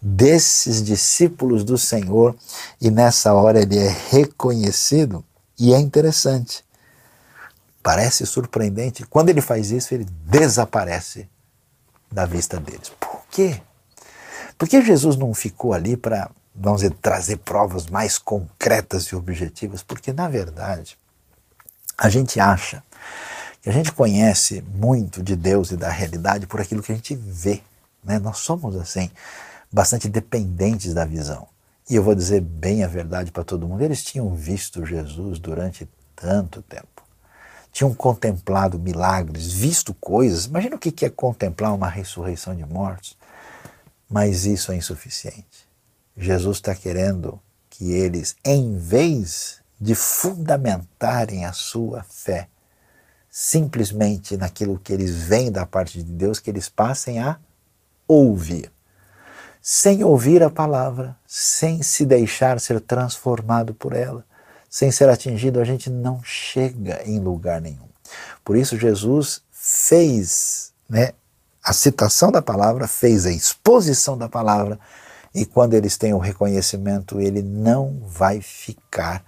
desses 0.00 0.82
discípulos 0.82 1.62
do 1.62 1.76
Senhor, 1.76 2.34
e 2.80 2.90
nessa 2.90 3.34
hora 3.34 3.60
ele 3.60 3.76
é 3.76 3.94
reconhecido, 4.10 5.22
e 5.58 5.74
é 5.74 5.78
interessante. 5.78 6.64
Parece 7.82 8.24
surpreendente. 8.24 9.04
Quando 9.04 9.28
ele 9.28 9.42
faz 9.42 9.70
isso, 9.70 9.92
ele 9.92 10.06
desaparece 10.24 11.28
da 12.10 12.24
vista 12.24 12.58
deles. 12.58 12.90
Por 12.98 13.20
quê? 13.30 13.60
Porque 14.56 14.80
Jesus 14.80 15.16
não 15.16 15.34
ficou 15.34 15.74
ali 15.74 15.98
para, 15.98 16.30
vamos 16.58 16.80
dizer, 16.80 16.94
trazer 16.94 17.38
provas 17.38 17.86
mais 17.86 18.18
concretas 18.18 19.04
e 19.04 19.16
objetivas, 19.16 19.82
porque 19.82 20.12
na 20.12 20.28
verdade 20.28 20.96
a 21.98 22.08
gente 22.08 22.38
acha 22.40 22.82
a 23.66 23.72
gente 23.72 23.90
conhece 23.90 24.62
muito 24.62 25.20
de 25.20 25.34
Deus 25.34 25.72
e 25.72 25.76
da 25.76 25.88
realidade 25.88 26.46
por 26.46 26.60
aquilo 26.60 26.82
que 26.82 26.92
a 26.92 26.94
gente 26.94 27.16
vê. 27.16 27.60
Né? 28.02 28.18
Nós 28.20 28.38
somos, 28.38 28.76
assim, 28.76 29.10
bastante 29.72 30.08
dependentes 30.08 30.94
da 30.94 31.04
visão. 31.04 31.48
E 31.90 31.96
eu 31.96 32.02
vou 32.02 32.14
dizer 32.14 32.40
bem 32.40 32.84
a 32.84 32.86
verdade 32.86 33.32
para 33.32 33.42
todo 33.42 33.66
mundo: 33.66 33.82
eles 33.82 34.04
tinham 34.04 34.32
visto 34.32 34.86
Jesus 34.86 35.40
durante 35.40 35.88
tanto 36.14 36.62
tempo. 36.62 37.02
Tinham 37.72 37.92
contemplado 37.92 38.78
milagres, 38.78 39.52
visto 39.52 39.92
coisas. 39.94 40.46
Imagina 40.46 40.76
o 40.76 40.78
que 40.78 41.04
é 41.04 41.10
contemplar 41.10 41.74
uma 41.74 41.88
ressurreição 41.88 42.54
de 42.54 42.64
mortos. 42.64 43.16
Mas 44.08 44.46
isso 44.46 44.70
é 44.70 44.76
insuficiente. 44.76 45.65
Jesus 46.16 46.56
está 46.56 46.74
querendo 46.74 47.40
que 47.68 47.92
eles, 47.92 48.36
em 48.44 48.78
vez 48.78 49.60
de 49.78 49.94
fundamentarem 49.94 51.44
a 51.44 51.52
sua 51.52 52.02
fé 52.02 52.48
simplesmente 53.38 54.34
naquilo 54.34 54.78
que 54.78 54.94
eles 54.94 55.14
veem 55.14 55.52
da 55.52 55.66
parte 55.66 56.02
de 56.02 56.10
Deus, 56.10 56.40
que 56.40 56.48
eles 56.48 56.70
passem 56.70 57.18
a 57.18 57.38
ouvir. 58.08 58.72
Sem 59.60 60.02
ouvir 60.02 60.42
a 60.42 60.48
palavra, 60.48 61.14
sem 61.26 61.82
se 61.82 62.06
deixar 62.06 62.58
ser 62.58 62.80
transformado 62.80 63.74
por 63.74 63.92
ela, 63.92 64.24
sem 64.70 64.90
ser 64.90 65.10
atingido, 65.10 65.60
a 65.60 65.64
gente 65.64 65.90
não 65.90 66.22
chega 66.24 67.02
em 67.04 67.20
lugar 67.20 67.60
nenhum. 67.60 67.88
Por 68.42 68.56
isso, 68.56 68.78
Jesus 68.78 69.42
fez 69.52 70.72
né, 70.88 71.12
a 71.62 71.74
citação 71.74 72.32
da 72.32 72.40
palavra, 72.40 72.88
fez 72.88 73.26
a 73.26 73.30
exposição 73.30 74.16
da 74.16 74.30
palavra, 74.30 74.78
e 75.36 75.44
quando 75.44 75.74
eles 75.74 75.98
têm 75.98 76.14
o 76.14 76.18
reconhecimento, 76.18 77.20
ele 77.20 77.42
não 77.42 78.00
vai 78.06 78.40
ficar 78.40 79.22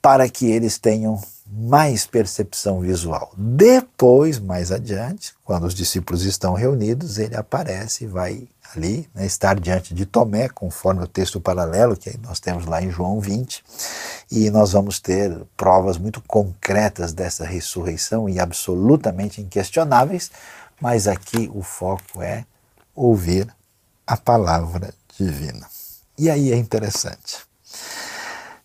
para 0.00 0.28
que 0.28 0.48
eles 0.48 0.78
tenham 0.78 1.20
mais 1.44 2.06
percepção 2.06 2.78
visual. 2.78 3.32
Depois, 3.36 4.38
mais 4.38 4.70
adiante, 4.70 5.34
quando 5.44 5.66
os 5.66 5.74
discípulos 5.74 6.24
estão 6.24 6.54
reunidos, 6.54 7.18
ele 7.18 7.34
aparece 7.34 8.04
e 8.04 8.06
vai 8.06 8.46
ali 8.72 9.10
né, 9.12 9.26
estar 9.26 9.58
diante 9.58 9.92
de 9.92 10.06
Tomé, 10.06 10.48
conforme 10.48 11.02
o 11.02 11.08
texto 11.08 11.40
paralelo 11.40 11.96
que 11.96 12.16
nós 12.18 12.38
temos 12.38 12.64
lá 12.64 12.80
em 12.80 12.92
João 12.92 13.18
20, 13.18 13.64
e 14.30 14.50
nós 14.50 14.70
vamos 14.70 15.00
ter 15.00 15.36
provas 15.56 15.98
muito 15.98 16.22
concretas 16.22 17.12
dessa 17.12 17.44
ressurreição 17.44 18.28
e 18.28 18.38
absolutamente 18.38 19.40
inquestionáveis, 19.40 20.30
mas 20.80 21.08
aqui 21.08 21.50
o 21.52 21.60
foco 21.60 22.22
é 22.22 22.44
ouvir 22.94 23.52
a 24.10 24.16
palavra 24.16 24.92
divina. 25.16 25.68
E 26.18 26.28
aí 26.28 26.50
é 26.50 26.56
interessante. 26.56 27.38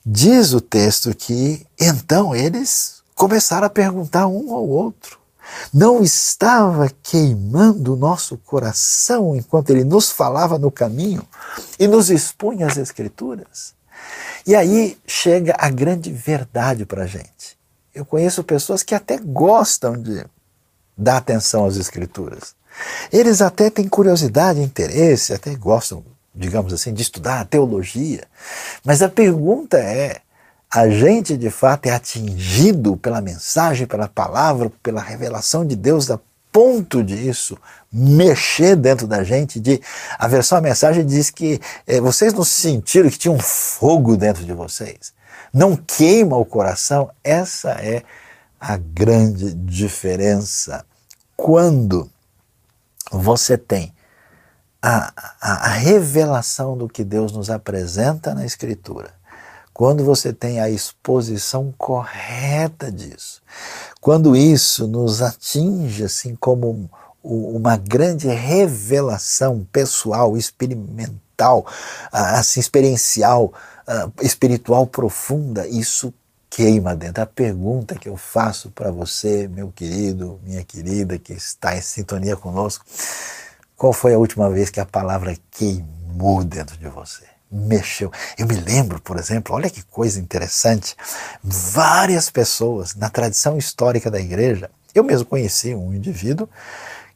Diz 0.04 0.54
o 0.54 0.60
texto 0.60 1.14
que 1.14 1.64
então 1.80 2.36
eles 2.36 3.04
começaram 3.14 3.68
a 3.68 3.70
perguntar 3.70 4.26
um 4.26 4.52
ao 4.56 4.68
outro. 4.68 5.20
Não 5.72 6.02
estava 6.02 6.90
queimando 7.04 7.94
o 7.94 7.96
nosso 7.96 8.40
coração 8.40 9.36
enquanto 9.36 9.70
ele 9.70 9.84
nos 9.84 10.10
falava 10.10 10.58
no 10.58 10.72
caminho 10.72 11.22
e 11.78 11.88
nos 11.88 12.10
expunha 12.10 12.66
as 12.66 12.78
Escrituras? 12.78 13.76
E 14.48 14.56
aí 14.56 14.98
chega 15.06 15.56
a 15.60 15.70
grande 15.70 16.12
verdade 16.12 16.88
para 16.88 17.04
a 17.04 17.08
gente. 17.08 17.56
Eu 17.94 18.04
conheço 18.04 18.44
pessoas 18.44 18.82
que 18.82 18.96
até 18.96 19.20
gostam 19.20 19.96
de 19.96 20.26
dar 20.98 21.18
atenção 21.18 21.68
às 21.68 21.78
Escrituras. 21.78 22.56
Eles 23.12 23.42
até 23.42 23.70
têm 23.70 23.88
curiosidade, 23.88 24.62
interesse, 24.62 25.34
até 25.34 25.56
gostam 25.56 26.04
digamos 26.36 26.74
assim, 26.74 26.94
de 26.94 27.02
estudar 27.02 27.40
a 27.40 27.46
teologia. 27.46 28.24
Mas 28.84 29.02
a 29.02 29.10
pergunta 29.10 29.78
é: 29.78 30.18
a 30.70 30.90
gente 30.90 31.38
de 31.38 31.50
fato 31.50 31.88
é 31.88 31.92
atingido 31.92 32.98
pela 32.98 33.22
mensagem, 33.22 33.88
pela 33.88 34.08
palavra, 34.08 34.72
pela 34.84 35.02
revelação 35.02 35.66
de 35.66 35.76
Deus 35.76 36.06
da 36.06 36.20
ponto 36.52 37.04
disso 37.04 37.58
mexer 37.92 38.78
dentro 38.78 39.06
da 39.08 39.26
gente, 39.26 39.60
de 39.60 39.82
a 40.18 40.26
versão 40.26 40.58
a 40.58 40.62
mensagem 40.62 41.06
diz 41.06 41.30
que 41.30 41.60
é, 41.86 42.00
vocês 42.00 42.34
não 42.34 42.46
sentiram 42.46 43.10
que 43.10 43.18
tinha 43.18 43.34
um 43.34 43.40
fogo 43.40 44.16
dentro 44.16 44.46
de 44.46 44.54
vocês, 44.54 45.14
não 45.54 45.76
queima 45.76 46.38
o 46.38 46.46
coração. 46.46 47.10
Essa 47.24 47.72
é 47.72 48.04
a 48.60 48.78
grande 48.78 49.54
diferença. 49.54 50.86
Quando 51.36 52.10
você 53.12 53.58
tem 53.58 53.94
a, 54.82 55.12
a, 55.42 55.68
a 55.68 55.70
revelação 55.70 56.78
do 56.78 56.88
que 56.88 57.04
Deus 57.04 57.32
nos 57.32 57.50
apresenta 57.50 58.34
na 58.34 58.46
Escritura, 58.46 59.14
quando 59.74 60.06
você 60.06 60.32
tem 60.32 60.60
a 60.60 60.70
exposição 60.70 61.74
correta 61.78 62.92
disso, 62.92 63.42
quando 64.00 64.36
isso 64.36 64.88
nos 64.88 65.22
atinge 65.22 66.04
assim 66.04 66.36
como 66.36 66.90
uma 67.24 67.76
grande 67.76 68.28
revelação 68.28 69.68
pessoal, 69.72 70.38
experimental, 70.38 71.66
assim, 72.12 72.60
experiencial, 72.60 73.52
espiritual 74.22 74.86
profunda, 74.86 75.68
isso 75.68 76.14
queima 76.50 76.96
dentro. 76.96 77.24
A 77.24 77.26
pergunta 77.26 77.96
que 77.96 78.10
eu 78.10 78.18
faço 78.18 78.70
para 78.72 78.92
você, 78.92 79.48
meu 79.48 79.72
querido, 79.72 80.40
minha 80.44 80.64
querida, 80.64 81.18
que 81.18 81.34
está 81.34 81.76
em 81.76 81.82
sintonia 81.82 82.36
conosco, 82.36 82.86
qual 83.76 83.94
foi 83.94 84.14
a 84.14 84.18
última 84.18 84.50
vez 84.50 84.70
que 84.70 84.80
a 84.80 84.86
palavra 84.86 85.36
queimou 85.52 86.44
dentro 86.44 86.78
de 86.78 86.88
você? 86.88 87.26
mexeu. 87.52 88.12
Eu 88.38 88.48
me 88.48 88.56
lembro, 88.56 89.00
por 89.00 89.18
exemplo, 89.18 89.56
olha 89.56 89.70
que 89.70 89.84
coisa 89.84 90.20
interessante, 90.20 90.96
várias 91.42 92.30
pessoas 92.30 92.96
na 92.96 93.10
tradição 93.10 93.58
histórica 93.58 94.12
da 94.12 94.20
igreja, 94.20 94.70
eu 94.94 95.04
mesmo 95.04 95.26
conheci 95.26 95.74
um 95.74 95.94
indivíduo 95.94 96.50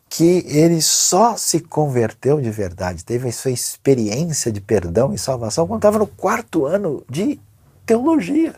que 0.09 0.43
ele 0.47 0.81
só 0.81 1.37
se 1.37 1.59
converteu 1.59 2.41
de 2.41 2.49
verdade, 2.49 3.05
teve 3.05 3.29
a 3.29 3.31
sua 3.31 3.51
experiência 3.51 4.51
de 4.51 4.59
perdão 4.59 5.13
e 5.13 5.19
salvação 5.19 5.67
quando 5.67 5.79
estava 5.79 5.99
no 5.99 6.07
quarto 6.07 6.65
ano 6.65 7.03
de 7.07 7.39
teologia. 7.85 8.55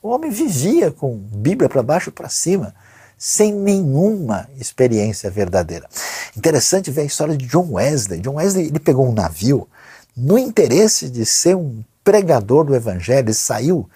O 0.00 0.10
homem 0.10 0.30
vivia 0.30 0.92
com 0.92 1.16
Bíblia 1.16 1.68
para 1.68 1.82
baixo 1.82 2.10
e 2.10 2.12
para 2.12 2.28
cima, 2.28 2.72
sem 3.18 3.52
nenhuma 3.52 4.48
experiência 4.56 5.28
verdadeira. 5.28 5.88
Interessante 6.36 6.88
ver 6.88 7.00
a 7.00 7.04
história 7.04 7.36
de 7.36 7.46
John 7.46 7.72
Wesley. 7.72 8.20
John 8.20 8.34
Wesley 8.34 8.66
ele 8.66 8.78
pegou 8.78 9.08
um 9.08 9.12
navio 9.12 9.68
no 10.16 10.38
interesse 10.38 11.08
de 11.08 11.26
ser 11.26 11.56
um 11.56 11.82
pregador 12.04 12.64
do 12.64 12.76
evangelho, 12.76 13.34
saiu 13.34 13.90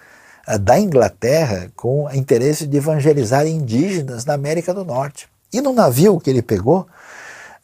uh, 0.45 0.59
da 0.59 0.77
Inglaterra 0.77 1.71
com 1.73 2.03
o 2.03 2.13
interesse 2.13 2.67
de 2.67 2.75
evangelizar 2.75 3.47
indígenas 3.47 4.25
na 4.25 4.33
América 4.33 4.73
do 4.73 4.83
Norte. 4.83 5.29
E 5.53 5.61
no 5.61 5.71
navio 5.71 6.19
que 6.19 6.29
ele 6.29 6.41
pegou, 6.41 6.85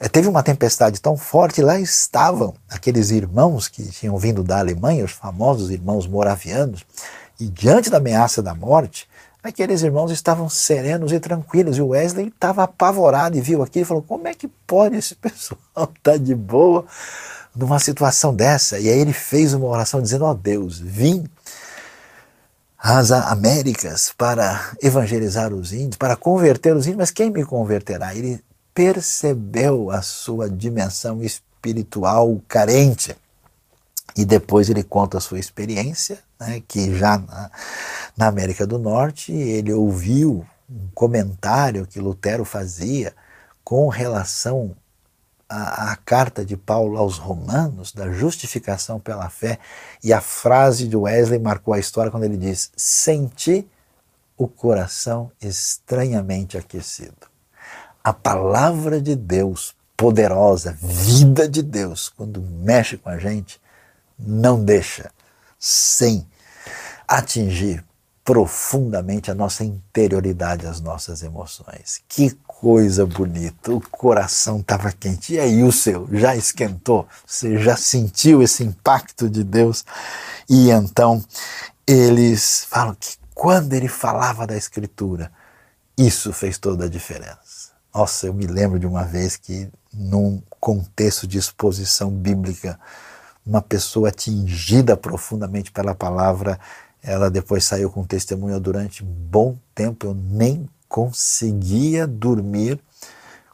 uh, 0.02 0.10
teve 0.10 0.30
uma 0.30 0.44
tempestade 0.44 1.02
tão 1.02 1.18
forte, 1.18 1.62
lá 1.62 1.78
estavam 1.78 2.54
aqueles 2.70 3.12
irmãos 3.12 3.68
que 3.68 3.84
tinham 3.84 4.18
vindo 4.18 4.44
da 4.44 4.60
Alemanha, 4.60 5.04
os 5.04 5.12
famosos 5.12 5.70
irmãos 5.70 6.08
moravianos, 6.08 6.86
e 7.40 7.48
diante 7.48 7.90
da 7.90 7.98
ameaça 7.98 8.42
da 8.42 8.54
morte, 8.54 9.08
aqueles 9.44 9.82
irmãos 9.82 10.12
estavam 10.12 10.50
serenos 10.50 11.12
e 11.12 11.20
tranquilos, 11.20 11.78
e 11.78 11.82
o 11.82 11.90
Wesley 11.90 12.28
estava 12.28 12.64
apavorado 12.64 13.38
e 13.38 13.42
viu 13.42 13.64
aquilo 13.64 13.84
e 13.84 13.88
falou: 13.88 14.04
como 14.04 14.28
é 14.28 14.34
que 14.34 14.48
pode 14.48 14.96
esse 14.96 15.16
pessoal 15.16 15.60
estar 15.76 15.88
tá 16.14 16.18
de 16.18 16.36
boa? 16.36 16.86
numa 17.56 17.80
situação 17.80 18.34
dessa. 18.34 18.80
E 18.80 18.90
aí 18.90 19.00
ele 19.00 19.14
fez 19.14 19.54
uma 19.54 19.68
oração 19.68 20.02
dizendo: 20.02 20.26
Ó 20.26 20.32
oh 20.32 20.34
Deus, 20.34 20.80
vim 20.80 21.26
às 22.78 23.12
Américas 23.12 24.14
para 24.18 24.72
evangelizar 24.82 25.54
os 25.54 25.74
índios, 25.74 25.98
para 25.98 26.16
converter 26.16 26.76
os 26.76 26.86
índios, 26.86 26.98
mas 26.98 27.12
quem 27.12 27.30
me 27.30 27.44
converterá? 27.44 28.16
Ele 28.16 28.42
percebeu 28.74 29.92
a 29.92 30.02
sua 30.02 30.50
dimensão 30.50 31.22
espiritual 31.22 32.42
carente. 32.48 33.16
E 34.16 34.26
depois 34.26 34.70
ele 34.70 34.84
conta 34.84 35.18
a 35.18 35.22
sua 35.22 35.40
experiência, 35.40 36.20
né, 36.40 36.62
que 36.68 36.96
já 36.96 37.18
na, 37.18 37.52
na 38.18 38.28
América 38.28 38.66
do 38.66 38.78
Norte 38.80 39.32
ele 39.32 39.74
ouviu 39.74 40.46
um 40.70 40.88
comentário 40.94 41.88
que 41.88 42.00
Lutero 42.00 42.46
fazia 42.46 43.14
com 43.64 43.88
relação 43.88 44.76
a, 45.50 45.92
a, 45.92 45.96
carta 45.96 46.46
de 46.46 46.56
Paulo 46.56 46.98
aos 46.98 47.18
Romanos, 47.18 47.92
da 47.92 48.12
justificação 48.12 49.00
pela 49.00 49.30
fé, 49.30 49.58
e 50.04 50.14
a 50.14 50.22
frase 50.22 50.88
de 50.88 50.96
Wesley 50.96 51.40
marcou 51.40 51.74
a 51.74 51.80
história 51.80 52.12
quando 52.12 52.24
ele 52.24 52.38
diz: 52.38 52.72
Senti 52.78 53.68
o 54.38 54.48
coração 54.48 55.32
estranhamente 55.42 56.58
aquecido. 56.58 57.28
A 58.04 58.14
palavra 58.14 59.02
de 59.02 59.16
Deus, 59.16 59.76
poderosa, 59.98 60.78
vida 60.80 61.48
de 61.50 61.62
Deus, 61.62 62.10
quando 62.10 62.42
mexe 62.42 62.96
com 62.98 63.10
a 63.10 63.18
gente, 63.18 63.60
não 64.20 64.64
deixa 64.64 65.12
sem 65.58 66.28
atingir 67.08 67.84
profundamente 68.24 69.32
a 69.32 69.34
nossa 69.34 69.64
interioridade, 69.64 70.68
as 70.68 70.80
nossas 70.80 71.24
emoções. 71.24 72.02
Que 72.08 72.30
coisa 72.46 73.06
bonita, 73.06 73.72
o 73.72 73.82
coração 73.82 74.60
estava 74.60 74.92
quente. 74.92 75.34
E 75.34 75.40
aí 75.40 75.64
o 75.64 75.72
seu 75.72 76.08
já 76.12 76.36
esquentou? 76.36 77.08
Você 77.26 77.58
já 77.58 77.76
sentiu 77.76 78.44
esse 78.44 78.64
impacto 78.64 79.28
de 79.28 79.44
Deus? 79.44 79.84
E 80.48 80.70
então 80.70 81.24
eles 81.88 82.68
falam 82.70 82.94
que 82.94 83.18
quando 83.34 83.74
ele 83.74 83.88
falava 83.88 84.46
da 84.46 84.56
Escritura, 84.56 85.32
isso 85.98 86.32
fez 86.32 86.58
toda 86.58 86.86
a 86.86 86.90
diferença. 86.90 87.72
Nossa, 87.92 88.28
eu 88.28 88.34
me 88.34 88.46
lembro 88.46 88.78
de 88.78 88.86
uma 88.86 89.06
vez 89.06 89.38
que, 89.38 89.68
num 89.92 90.42
contexto 90.60 91.26
de 91.26 91.38
exposição 91.38 92.12
bíblica, 92.12 92.80
uma 93.46 93.62
pessoa 93.62 94.10
atingida 94.10 94.96
profundamente 94.96 95.72
pela 95.72 95.96
palavra 95.96 96.60
ela 97.02 97.30
depois 97.30 97.64
saiu 97.64 97.90
com 97.90 98.04
testemunho 98.04 98.60
durante 98.60 99.04
bom 99.04 99.58
tempo. 99.74 100.08
Eu 100.08 100.14
nem 100.14 100.70
conseguia 100.88 102.06
dormir 102.06 102.80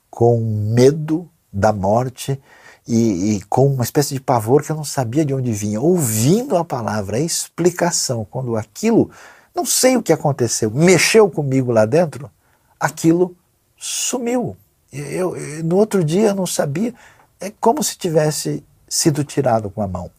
com 0.10 0.40
medo 0.74 1.30
da 1.52 1.72
morte 1.72 2.40
e, 2.88 3.36
e, 3.36 3.42
com 3.44 3.68
uma 3.68 3.84
espécie 3.84 4.14
de 4.14 4.20
pavor 4.20 4.64
que 4.64 4.72
eu 4.72 4.76
não 4.76 4.84
sabia 4.84 5.26
de 5.26 5.34
onde 5.34 5.52
vinha. 5.52 5.80
Ouvindo 5.80 6.58
a 6.58 6.66
palavra, 6.66 7.18
a 7.18 7.22
explicação, 7.22 8.26
quando 8.30 8.56
aquilo, 8.56 9.10
não 9.54 9.66
sei 9.66 9.98
o 9.98 10.04
que 10.04 10.14
aconteceu, 10.14 10.72
mexeu 10.72 11.30
comigo 11.30 11.72
lá 11.72 11.86
dentro, 11.86 12.30
aquilo 12.80 13.36
sumiu. 13.78 14.56
Eu, 14.92 15.36
eu 15.36 15.64
no 15.64 15.78
outro 15.78 16.04
dia 16.04 16.30
eu 16.30 16.36
não 16.36 16.48
sabia, 16.48 16.94
é 17.40 17.52
como 17.60 17.84
se 17.84 17.98
tivesse 17.98 18.64
sido 18.96 19.24
tirado 19.24 19.70
com 19.70 19.82
a 19.82 19.88
mão 19.88 20.10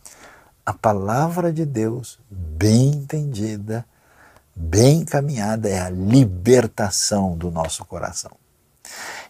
a 0.66 0.72
palavra 0.72 1.52
de 1.52 1.64
Deus, 1.64 2.18
bem 2.28 2.88
entendida, 2.88 3.86
bem 4.54 5.02
encaminhada, 5.02 5.68
é 5.68 5.78
a 5.78 5.88
libertação 5.88 7.36
do 7.36 7.52
nosso 7.52 7.84
coração. 7.84 8.32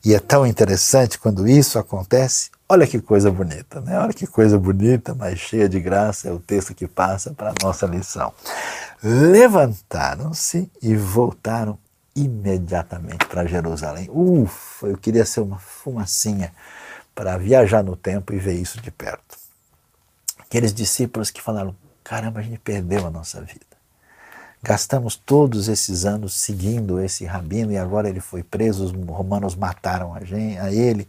E 0.02 0.14
é 0.14 0.18
tão 0.18 0.46
interessante 0.46 1.18
quando 1.18 1.46
isso 1.46 1.78
acontece. 1.78 2.50
Olha 2.66 2.86
que 2.86 2.98
coisa 3.00 3.30
bonita, 3.30 3.82
né? 3.82 3.98
Olha 3.98 4.14
que 4.14 4.26
coisa 4.26 4.58
bonita, 4.58 5.14
mas 5.14 5.38
cheia 5.38 5.68
de 5.68 5.78
graça 5.78 6.26
é 6.26 6.32
o 6.32 6.38
texto 6.38 6.74
que 6.74 6.86
passa 6.86 7.34
para 7.34 7.50
a 7.50 7.54
nossa 7.62 7.86
lição. 7.86 8.32
Levantaram-se 9.02 10.70
e 10.80 10.96
voltaram 10.96 11.78
imediatamente 12.14 13.26
para 13.26 13.44
Jerusalém. 13.44 14.08
Ufa, 14.10 14.86
eu 14.86 14.96
queria 14.96 15.26
ser 15.26 15.40
uma 15.40 15.58
fumacinha 15.58 16.50
para 17.14 17.36
viajar 17.36 17.82
no 17.82 17.94
tempo 17.94 18.32
e 18.32 18.38
ver 18.38 18.54
isso 18.54 18.80
de 18.80 18.90
perto. 18.90 19.35
Aqueles 20.48 20.72
discípulos 20.72 21.30
que 21.30 21.42
falaram: 21.42 21.74
caramba, 22.02 22.40
a 22.40 22.42
gente 22.42 22.58
perdeu 22.58 23.06
a 23.06 23.10
nossa 23.10 23.40
vida. 23.40 23.76
Gastamos 24.62 25.14
todos 25.14 25.68
esses 25.68 26.04
anos 26.04 26.34
seguindo 26.34 27.00
esse 27.00 27.24
rabino 27.24 27.70
e 27.70 27.78
agora 27.78 28.08
ele 28.08 28.20
foi 28.20 28.42
preso, 28.42 28.84
os 28.84 28.92
romanos 28.92 29.54
mataram 29.54 30.14
a, 30.14 30.24
gente, 30.24 30.58
a 30.58 30.72
ele. 30.72 31.08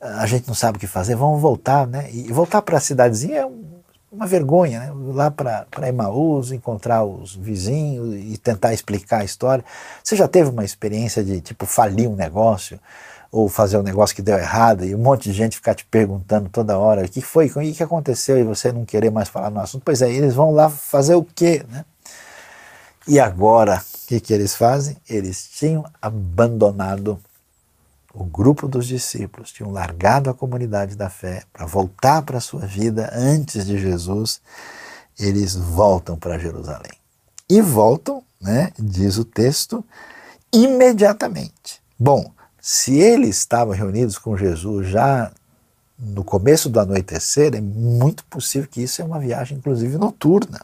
A 0.00 0.26
gente 0.26 0.46
não 0.46 0.54
sabe 0.54 0.76
o 0.76 0.80
que 0.80 0.86
fazer, 0.86 1.14
vamos 1.14 1.40
voltar, 1.40 1.86
né? 1.86 2.10
E 2.12 2.30
voltar 2.32 2.60
para 2.60 2.76
a 2.76 2.80
cidadezinha 2.80 3.40
é 3.40 3.48
uma 4.12 4.26
vergonha, 4.26 4.80
né? 4.80 4.92
Lá 5.14 5.30
para 5.30 5.88
Emaús, 5.88 6.52
encontrar 6.52 7.04
os 7.04 7.34
vizinhos 7.34 8.14
e 8.14 8.36
tentar 8.36 8.74
explicar 8.74 9.22
a 9.22 9.24
história. 9.24 9.64
Você 10.02 10.14
já 10.14 10.28
teve 10.28 10.50
uma 10.50 10.64
experiência 10.64 11.24
de, 11.24 11.40
tipo, 11.40 11.64
falir 11.64 12.08
um 12.08 12.14
negócio? 12.14 12.78
Ou 13.34 13.48
fazer 13.48 13.76
um 13.76 13.82
negócio 13.82 14.14
que 14.14 14.22
deu 14.22 14.38
errado 14.38 14.84
e 14.84 14.94
um 14.94 14.98
monte 14.98 15.24
de 15.24 15.32
gente 15.32 15.56
ficar 15.56 15.74
te 15.74 15.84
perguntando 15.84 16.48
toda 16.48 16.78
hora 16.78 17.04
o 17.04 17.08
que 17.08 17.20
foi, 17.20 17.48
o 17.48 17.74
que 17.74 17.82
aconteceu 17.82 18.38
e 18.38 18.44
você 18.44 18.70
não 18.70 18.84
querer 18.84 19.10
mais 19.10 19.28
falar 19.28 19.50
no 19.50 19.58
assunto. 19.58 19.82
Pois 19.84 20.00
é, 20.02 20.12
eles 20.12 20.34
vão 20.34 20.52
lá 20.52 20.70
fazer 20.70 21.16
o 21.16 21.24
quê? 21.24 21.66
Né? 21.68 21.84
E 23.08 23.18
agora, 23.18 23.82
o 23.82 24.06
que, 24.06 24.20
que 24.20 24.32
eles 24.32 24.54
fazem? 24.54 24.96
Eles 25.10 25.48
tinham 25.48 25.84
abandonado 26.00 27.18
o 28.14 28.22
grupo 28.22 28.68
dos 28.68 28.86
discípulos, 28.86 29.50
tinham 29.50 29.72
largado 29.72 30.30
a 30.30 30.34
comunidade 30.34 30.94
da 30.94 31.10
fé 31.10 31.42
para 31.52 31.66
voltar 31.66 32.22
para 32.22 32.38
a 32.38 32.40
sua 32.40 32.64
vida 32.64 33.10
antes 33.12 33.66
de 33.66 33.80
Jesus. 33.80 34.40
Eles 35.18 35.56
voltam 35.56 36.16
para 36.16 36.38
Jerusalém. 36.38 36.92
E 37.50 37.60
voltam, 37.60 38.22
né, 38.40 38.70
diz 38.78 39.18
o 39.18 39.24
texto, 39.24 39.84
imediatamente. 40.52 41.82
Bom, 41.98 42.32
Se 42.66 42.98
eles 42.98 43.36
estavam 43.36 43.74
reunidos 43.74 44.16
com 44.16 44.38
Jesus 44.38 44.88
já 44.88 45.30
no 45.98 46.24
começo 46.24 46.70
do 46.70 46.80
anoitecer, 46.80 47.54
é 47.54 47.60
muito 47.60 48.24
possível 48.24 48.66
que 48.66 48.80
isso 48.80 49.02
é 49.02 49.04
uma 49.04 49.18
viagem, 49.18 49.58
inclusive, 49.58 49.98
noturna. 49.98 50.62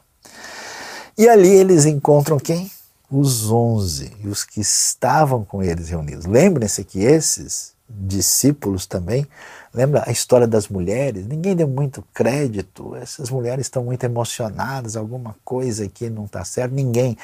E 1.18 1.28
ali 1.28 1.50
eles 1.50 1.84
encontram 1.84 2.38
quem? 2.38 2.70
Os 3.10 3.50
onze 3.50 4.16
e 4.24 4.28
os 4.28 4.44
que 4.44 4.62
estavam 4.62 5.44
com 5.44 5.62
eles 5.62 5.90
reunidos. 5.90 6.24
Lembrem-se 6.24 6.84
que 6.84 7.00
esses 7.00 7.74
discípulos 7.90 8.86
também, 8.86 9.26
lembra 9.74 10.04
a 10.06 10.12
história 10.12 10.46
das 10.46 10.68
mulheres? 10.68 11.26
Ninguém 11.26 11.56
deu 11.56 11.66
muito 11.66 12.04
crédito, 12.14 12.94
essas 12.96 13.30
mulheres 13.30 13.66
estão 13.66 13.84
muito 13.84 14.04
emocionadas, 14.04 14.96
alguma 14.96 15.34
coisa 15.44 15.84
aqui 15.84 16.08
não 16.08 16.24
está 16.24 16.44
certo, 16.44 16.72
ninguém 16.72 17.16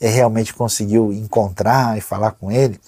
eh, 0.00 0.08
realmente 0.08 0.54
conseguiu 0.54 1.12
encontrar 1.12 1.98
e 1.98 2.00
falar 2.00 2.32
com 2.32 2.50
ele. 2.50 2.80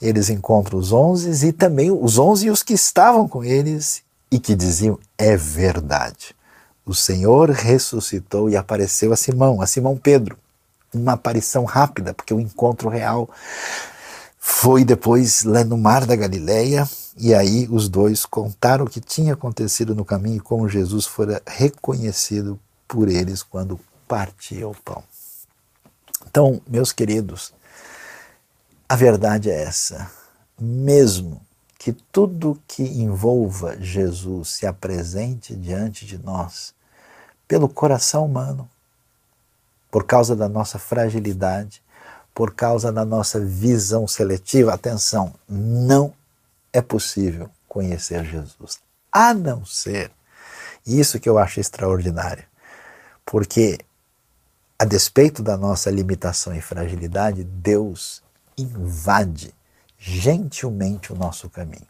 Eles 0.00 0.30
encontram 0.30 0.78
os 0.78 0.92
onze 0.92 1.46
e 1.46 1.52
também 1.52 1.90
os 1.90 2.18
onze 2.18 2.46
e 2.46 2.50
os 2.50 2.62
que 2.62 2.74
estavam 2.74 3.28
com 3.28 3.42
eles 3.42 4.02
e 4.30 4.38
que 4.38 4.54
diziam: 4.54 4.98
é 5.18 5.36
verdade. 5.36 6.34
O 6.84 6.94
Senhor 6.94 7.50
ressuscitou 7.50 8.48
e 8.48 8.56
apareceu 8.56 9.12
a 9.12 9.16
Simão, 9.16 9.60
a 9.60 9.66
Simão 9.66 9.96
Pedro. 9.96 10.38
Uma 10.94 11.12
aparição 11.12 11.64
rápida, 11.64 12.14
porque 12.14 12.32
o 12.32 12.40
encontro 12.40 12.88
real 12.88 13.28
foi 14.48 14.84
depois 14.84 15.42
lá 15.42 15.64
no 15.64 15.76
Mar 15.76 16.06
da 16.06 16.14
Galileia, 16.14 16.88
e 17.16 17.34
aí 17.34 17.66
os 17.68 17.88
dois 17.88 18.24
contaram 18.24 18.84
o 18.84 18.88
que 18.88 19.00
tinha 19.00 19.32
acontecido 19.32 19.92
no 19.92 20.04
caminho 20.04 20.36
e 20.36 20.40
como 20.40 20.68
Jesus 20.68 21.04
fora 21.04 21.42
reconhecido 21.44 22.58
por 22.86 23.08
eles 23.08 23.42
quando 23.42 23.78
partia 24.06 24.68
o 24.68 24.74
pão. 24.74 25.02
Então, 26.24 26.62
meus 26.64 26.92
queridos, 26.92 27.52
a 28.88 28.94
verdade 28.94 29.50
é 29.50 29.64
essa. 29.64 30.08
Mesmo 30.56 31.42
que 31.76 31.92
tudo 31.92 32.58
que 32.68 32.84
envolva 32.84 33.76
Jesus 33.80 34.50
se 34.50 34.64
apresente 34.64 35.56
diante 35.56 36.06
de 36.06 36.18
nós 36.18 36.72
pelo 37.48 37.68
coração 37.68 38.24
humano, 38.24 38.70
por 39.90 40.04
causa 40.04 40.36
da 40.36 40.48
nossa 40.48 40.78
fragilidade, 40.78 41.82
por 42.36 42.54
causa 42.54 42.92
da 42.92 43.02
nossa 43.02 43.40
visão 43.40 44.06
seletiva. 44.06 44.74
Atenção, 44.74 45.32
não 45.48 46.12
é 46.70 46.82
possível 46.82 47.48
conhecer 47.66 48.26
Jesus, 48.26 48.78
a 49.10 49.32
não 49.32 49.64
ser, 49.64 50.10
isso 50.86 51.18
que 51.18 51.30
eu 51.30 51.38
acho 51.38 51.60
extraordinário, 51.60 52.44
porque 53.24 53.78
a 54.78 54.84
despeito 54.84 55.42
da 55.42 55.56
nossa 55.56 55.90
limitação 55.90 56.54
e 56.54 56.60
fragilidade, 56.60 57.42
Deus 57.42 58.22
invade 58.58 59.54
gentilmente 59.98 61.14
o 61.14 61.16
nosso 61.16 61.48
caminho. 61.48 61.88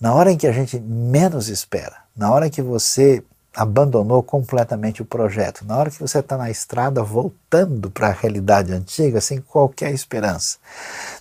Na 0.00 0.14
hora 0.14 0.32
em 0.32 0.36
que 0.36 0.48
a 0.48 0.52
gente 0.52 0.80
menos 0.80 1.48
espera, 1.48 1.98
na 2.16 2.32
hora 2.32 2.50
que 2.50 2.60
você 2.60 3.22
abandonou 3.54 4.22
completamente 4.22 5.00
o 5.00 5.04
projeto, 5.04 5.64
na 5.64 5.76
hora 5.76 5.90
que 5.90 6.00
você 6.00 6.18
está 6.18 6.36
na 6.36 6.50
estrada 6.50 7.02
voltando 7.02 7.90
para 7.90 8.08
a 8.08 8.12
realidade 8.12 8.72
antiga 8.72 9.20
sem 9.20 9.40
qualquer 9.40 9.92
esperança, 9.92 10.58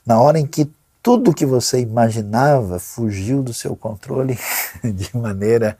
na 0.05 0.19
hora 0.19 0.39
em 0.39 0.45
que 0.45 0.71
tudo 1.01 1.33
que 1.33 1.45
você 1.45 1.79
imaginava 1.79 2.79
fugiu 2.79 3.43
do 3.43 3.53
seu 3.53 3.75
controle 3.75 4.39
de 4.83 5.15
maneira 5.15 5.77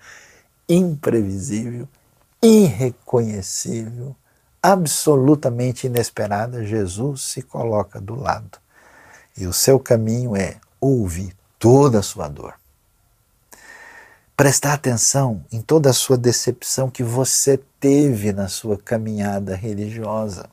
imprevisível, 0.67 1.87
irreconhecível, 2.41 4.15
absolutamente 4.61 5.87
inesperada, 5.87 6.65
Jesus 6.65 7.21
se 7.21 7.41
coloca 7.41 7.99
do 7.99 8.15
lado. 8.15 8.59
E 9.37 9.47
o 9.47 9.53
seu 9.53 9.79
caminho 9.79 10.35
é 10.35 10.57
ouvir 10.79 11.33
toda 11.57 11.99
a 11.99 12.03
sua 12.03 12.27
dor. 12.27 12.53
Prestar 14.43 14.73
atenção 14.73 15.41
em 15.53 15.61
toda 15.61 15.89
a 15.89 15.93
sua 15.93 16.17
decepção 16.17 16.89
que 16.89 17.01
você 17.01 17.57
teve 17.79 18.33
na 18.33 18.49
sua 18.49 18.77
caminhada 18.77 19.55
religiosa. 19.55 20.49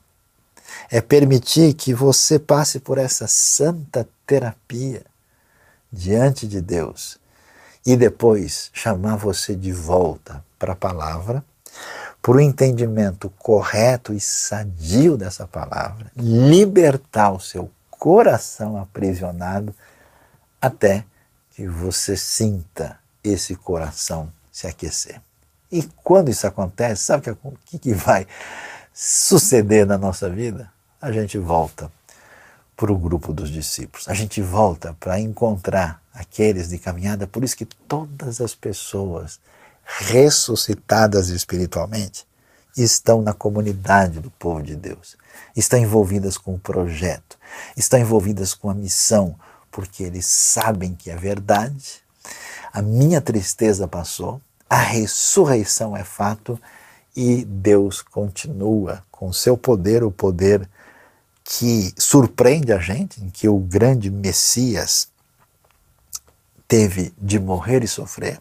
É 0.88 1.00
permitir 1.00 1.74
que 1.74 1.92
você 1.92 2.38
passe 2.38 2.78
por 2.78 2.98
essa 2.98 3.26
santa 3.26 4.08
terapia 4.24 5.02
diante 5.92 6.46
de 6.46 6.60
Deus 6.60 7.18
e 7.84 7.96
depois 7.96 8.70
chamar 8.72 9.16
você 9.16 9.56
de 9.56 9.72
volta 9.72 10.40
para 10.56 10.74
a 10.74 10.76
palavra, 10.76 11.44
para 12.22 12.36
o 12.36 12.40
entendimento 12.40 13.28
correto 13.40 14.12
e 14.12 14.20
sadio 14.20 15.16
dessa 15.16 15.48
palavra, 15.48 16.12
libertar 16.16 17.32
o 17.32 17.40
seu 17.40 17.68
coração 17.90 18.80
aprisionado 18.80 19.74
até 20.62 21.04
que 21.56 21.66
você 21.66 22.16
sinta 22.16 22.99
esse 23.22 23.54
coração 23.54 24.32
se 24.50 24.66
aquecer. 24.66 25.20
E 25.70 25.82
quando 26.02 26.30
isso 26.30 26.46
acontece, 26.46 27.04
sabe 27.04 27.30
o 27.30 27.54
que, 27.64 27.78
que 27.78 27.94
vai 27.94 28.26
suceder 28.92 29.86
na 29.86 29.96
nossa 29.96 30.28
vida? 30.28 30.70
A 31.00 31.12
gente 31.12 31.38
volta 31.38 31.90
para 32.76 32.92
o 32.92 32.98
grupo 32.98 33.32
dos 33.32 33.50
discípulos, 33.50 34.08
a 34.08 34.14
gente 34.14 34.40
volta 34.40 34.96
para 34.98 35.20
encontrar 35.20 36.02
aqueles 36.12 36.70
de 36.70 36.78
caminhada. 36.78 37.26
Por 37.26 37.44
isso 37.44 37.56
que 37.56 37.64
todas 37.64 38.40
as 38.40 38.54
pessoas 38.54 39.38
ressuscitadas 39.84 41.28
espiritualmente 41.28 42.26
estão 42.76 43.22
na 43.22 43.32
comunidade 43.32 44.20
do 44.20 44.30
povo 44.30 44.62
de 44.62 44.76
Deus, 44.76 45.16
estão 45.56 45.78
envolvidas 45.78 46.38
com 46.38 46.54
o 46.54 46.58
projeto, 46.58 47.38
estão 47.76 47.98
envolvidas 47.98 48.54
com 48.54 48.70
a 48.70 48.74
missão, 48.74 49.36
porque 49.70 50.02
eles 50.02 50.26
sabem 50.26 50.94
que 50.94 51.10
é 51.10 51.16
verdade, 51.16 52.00
a 52.72 52.80
minha 52.82 53.20
tristeza 53.20 53.86
passou, 53.88 54.40
a 54.68 54.78
ressurreição 54.78 55.96
é 55.96 56.04
fato 56.04 56.60
e 57.16 57.44
Deus 57.44 58.02
continua 58.02 59.02
com 59.10 59.32
seu 59.32 59.56
poder, 59.56 60.04
o 60.04 60.10
poder 60.10 60.68
que 61.42 61.92
surpreende 61.98 62.72
a 62.72 62.78
gente, 62.78 63.22
em 63.22 63.28
que 63.28 63.48
o 63.48 63.58
grande 63.58 64.08
Messias 64.10 65.08
teve 66.68 67.12
de 67.18 67.40
morrer 67.40 67.82
e 67.82 67.88
sofrer. 67.88 68.40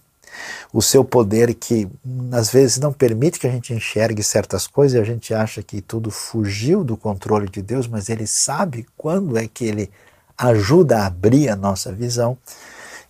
O 0.72 0.82
seu 0.82 1.04
poder 1.04 1.56
que 1.56 1.90
às 2.32 2.52
vezes 2.52 2.78
não 2.78 2.94
permite 2.94 3.40
que 3.40 3.48
a 3.48 3.52
gente 3.52 3.74
enxergue 3.74 4.22
certas 4.22 4.68
coisas 4.68 4.96
e 4.96 5.02
a 5.02 5.04
gente 5.04 5.34
acha 5.34 5.64
que 5.64 5.82
tudo 5.82 6.12
fugiu 6.12 6.84
do 6.84 6.96
controle 6.96 7.50
de 7.50 7.64
Deus, 7.64 7.88
mas 7.88 8.08
ele 8.08 8.28
sabe 8.28 8.86
quando 8.96 9.38
é 9.38 9.48
que 9.48 9.66
ele 9.66 9.90
ajuda 10.38 11.00
a 11.00 11.08
abrir 11.08 11.50
a 11.50 11.56
nossa 11.56 11.92
visão 11.92 12.38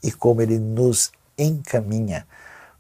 e 0.04 0.12
como 0.12 0.42
ele 0.42 0.60
nos 0.60 1.12
encaminha 1.38 2.26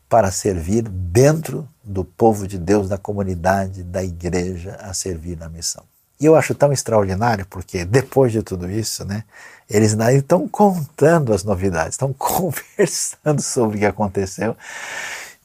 para 0.09 0.31
servir 0.31 0.81
dentro 0.83 1.67
do 1.83 2.03
povo 2.03 2.47
de 2.47 2.57
Deus, 2.57 2.89
da 2.89 2.97
comunidade, 2.97 3.83
da 3.83 4.03
igreja, 4.03 4.75
a 4.81 4.93
servir 4.93 5.37
na 5.37 5.47
missão. 5.47 5.83
E 6.19 6.25
eu 6.25 6.35
acho 6.35 6.53
tão 6.53 6.73
extraordinário 6.73 7.45
porque 7.45 7.85
depois 7.85 8.31
de 8.31 8.43
tudo 8.43 8.69
isso, 8.69 9.05
né, 9.05 9.23
eles 9.69 9.93
estão 9.93 10.47
contando 10.47 11.33
as 11.33 11.43
novidades, 11.43 11.93
estão 11.93 12.11
conversando 12.17 13.41
sobre 13.41 13.77
o 13.77 13.79
que 13.79 13.85
aconteceu. 13.85 14.57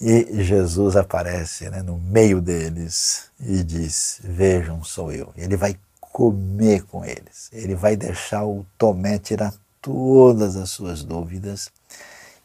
E 0.01 0.43
Jesus 0.43 0.97
aparece 0.97 1.71
né, 1.71 1.81
no 1.81 1.97
meio 1.99 2.41
deles 2.41 3.31
e 3.39 3.63
diz: 3.63 4.19
Vejam, 4.25 4.83
sou 4.83 5.13
eu. 5.13 5.33
Ele 5.37 5.57
vai 5.57 5.77
comer 6.01 6.83
com 6.83 7.05
eles, 7.05 7.49
ele 7.53 7.75
vai 7.75 7.97
deixar 7.97 8.45
o 8.45 8.67
Tomé 8.77 9.19
tirar 9.19 9.53
todas 9.85 10.57
as 10.57 10.71
suas 10.71 11.05
dúvidas. 11.05 11.71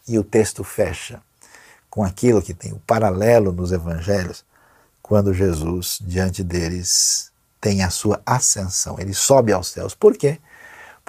E 0.07 0.19
o 0.19 0.23
texto 0.23 0.63
fecha 0.63 1.21
com 1.89 2.03
aquilo 2.03 2.41
que 2.41 2.53
tem 2.53 2.73
o 2.73 2.79
paralelo 2.79 3.51
nos 3.51 3.71
evangelhos, 3.71 4.43
quando 5.01 5.33
Jesus, 5.33 5.97
diante 6.01 6.43
deles, 6.43 7.31
tem 7.59 7.83
a 7.83 7.89
sua 7.89 8.21
ascensão, 8.25 8.99
ele 8.99 9.13
sobe 9.13 9.51
aos 9.51 9.69
céus. 9.69 9.95
Por 9.95 10.15
quê? 10.15 10.39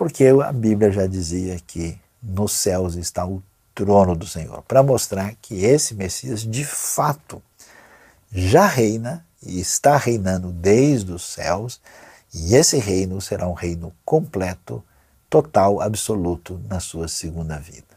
porque 0.00 0.24
a 0.28 0.50
Bíblia 0.50 0.90
já 0.90 1.06
dizia 1.06 1.60
que 1.66 2.00
nos 2.22 2.52
céus 2.52 2.94
está 2.94 3.26
o 3.26 3.42
trono 3.74 4.16
do 4.16 4.26
Senhor, 4.26 4.62
para 4.62 4.82
mostrar 4.82 5.34
que 5.42 5.62
esse 5.62 5.94
Messias 5.94 6.40
de 6.40 6.64
fato 6.64 7.42
já 8.32 8.64
reina 8.64 9.22
e 9.42 9.60
está 9.60 9.98
reinando 9.98 10.52
desde 10.52 11.12
os 11.12 11.22
céus, 11.22 11.82
e 12.32 12.54
esse 12.54 12.78
reino 12.78 13.20
será 13.20 13.46
um 13.46 13.52
reino 13.52 13.92
completo, 14.02 14.82
total, 15.30 15.80
absoluto 15.80 16.60
na 16.68 16.80
sua 16.80 17.06
segunda 17.06 17.56
vida. 17.56 17.88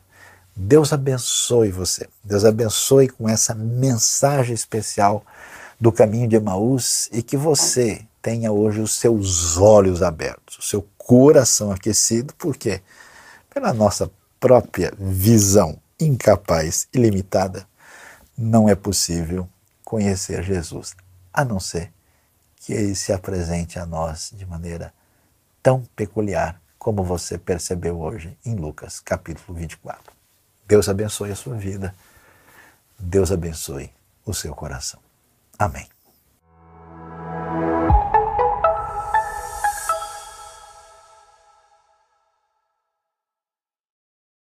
Deus 0.55 0.93
abençoe 0.93 1.71
você. 1.71 2.07
Deus 2.23 2.45
abençoe 2.45 3.09
com 3.09 3.27
essa 3.27 3.55
mensagem 3.55 4.53
especial 4.53 5.25
do 5.81 5.91
caminho 5.91 6.27
de 6.27 6.35
Emaús 6.35 7.09
e 7.11 7.23
que 7.23 7.35
você 7.35 8.05
tenha 8.21 8.51
hoje 8.51 8.79
os 8.79 8.93
seus 8.93 9.57
olhos 9.57 10.03
abertos, 10.03 10.59
o 10.59 10.61
seu 10.61 10.87
coração 10.97 11.71
aquecido, 11.71 12.33
por 12.35 12.55
quê? 12.55 12.81
Pela 13.49 13.73
nossa 13.73 14.09
própria 14.39 14.93
visão 14.97 15.77
incapaz 15.99 16.87
e 16.93 16.97
limitada, 16.97 17.67
não 18.37 18.69
é 18.69 18.75
possível 18.75 19.47
conhecer 19.83 20.43
Jesus, 20.43 20.95
a 21.33 21.43
não 21.43 21.59
ser 21.59 21.91
que 22.57 22.73
ele 22.73 22.95
se 22.95 23.11
apresente 23.11 23.77
a 23.77 23.85
nós 23.85 24.31
de 24.33 24.45
maneira 24.45 24.93
tão 25.61 25.83
peculiar 25.95 26.62
como 26.83 27.01
você 27.01 27.37
percebeu 27.37 27.97
hoje 28.01 28.37
em 28.45 28.55
Lucas 28.55 28.99
capítulo 28.99 29.57
24. 29.57 30.13
Deus 30.67 30.89
abençoe 30.89 31.31
a 31.31 31.35
sua 31.35 31.55
vida. 31.55 31.95
Deus 32.99 33.31
abençoe 33.31 33.89
o 34.25 34.33
seu 34.33 34.53
coração. 34.53 34.99
Amém. 35.57 35.92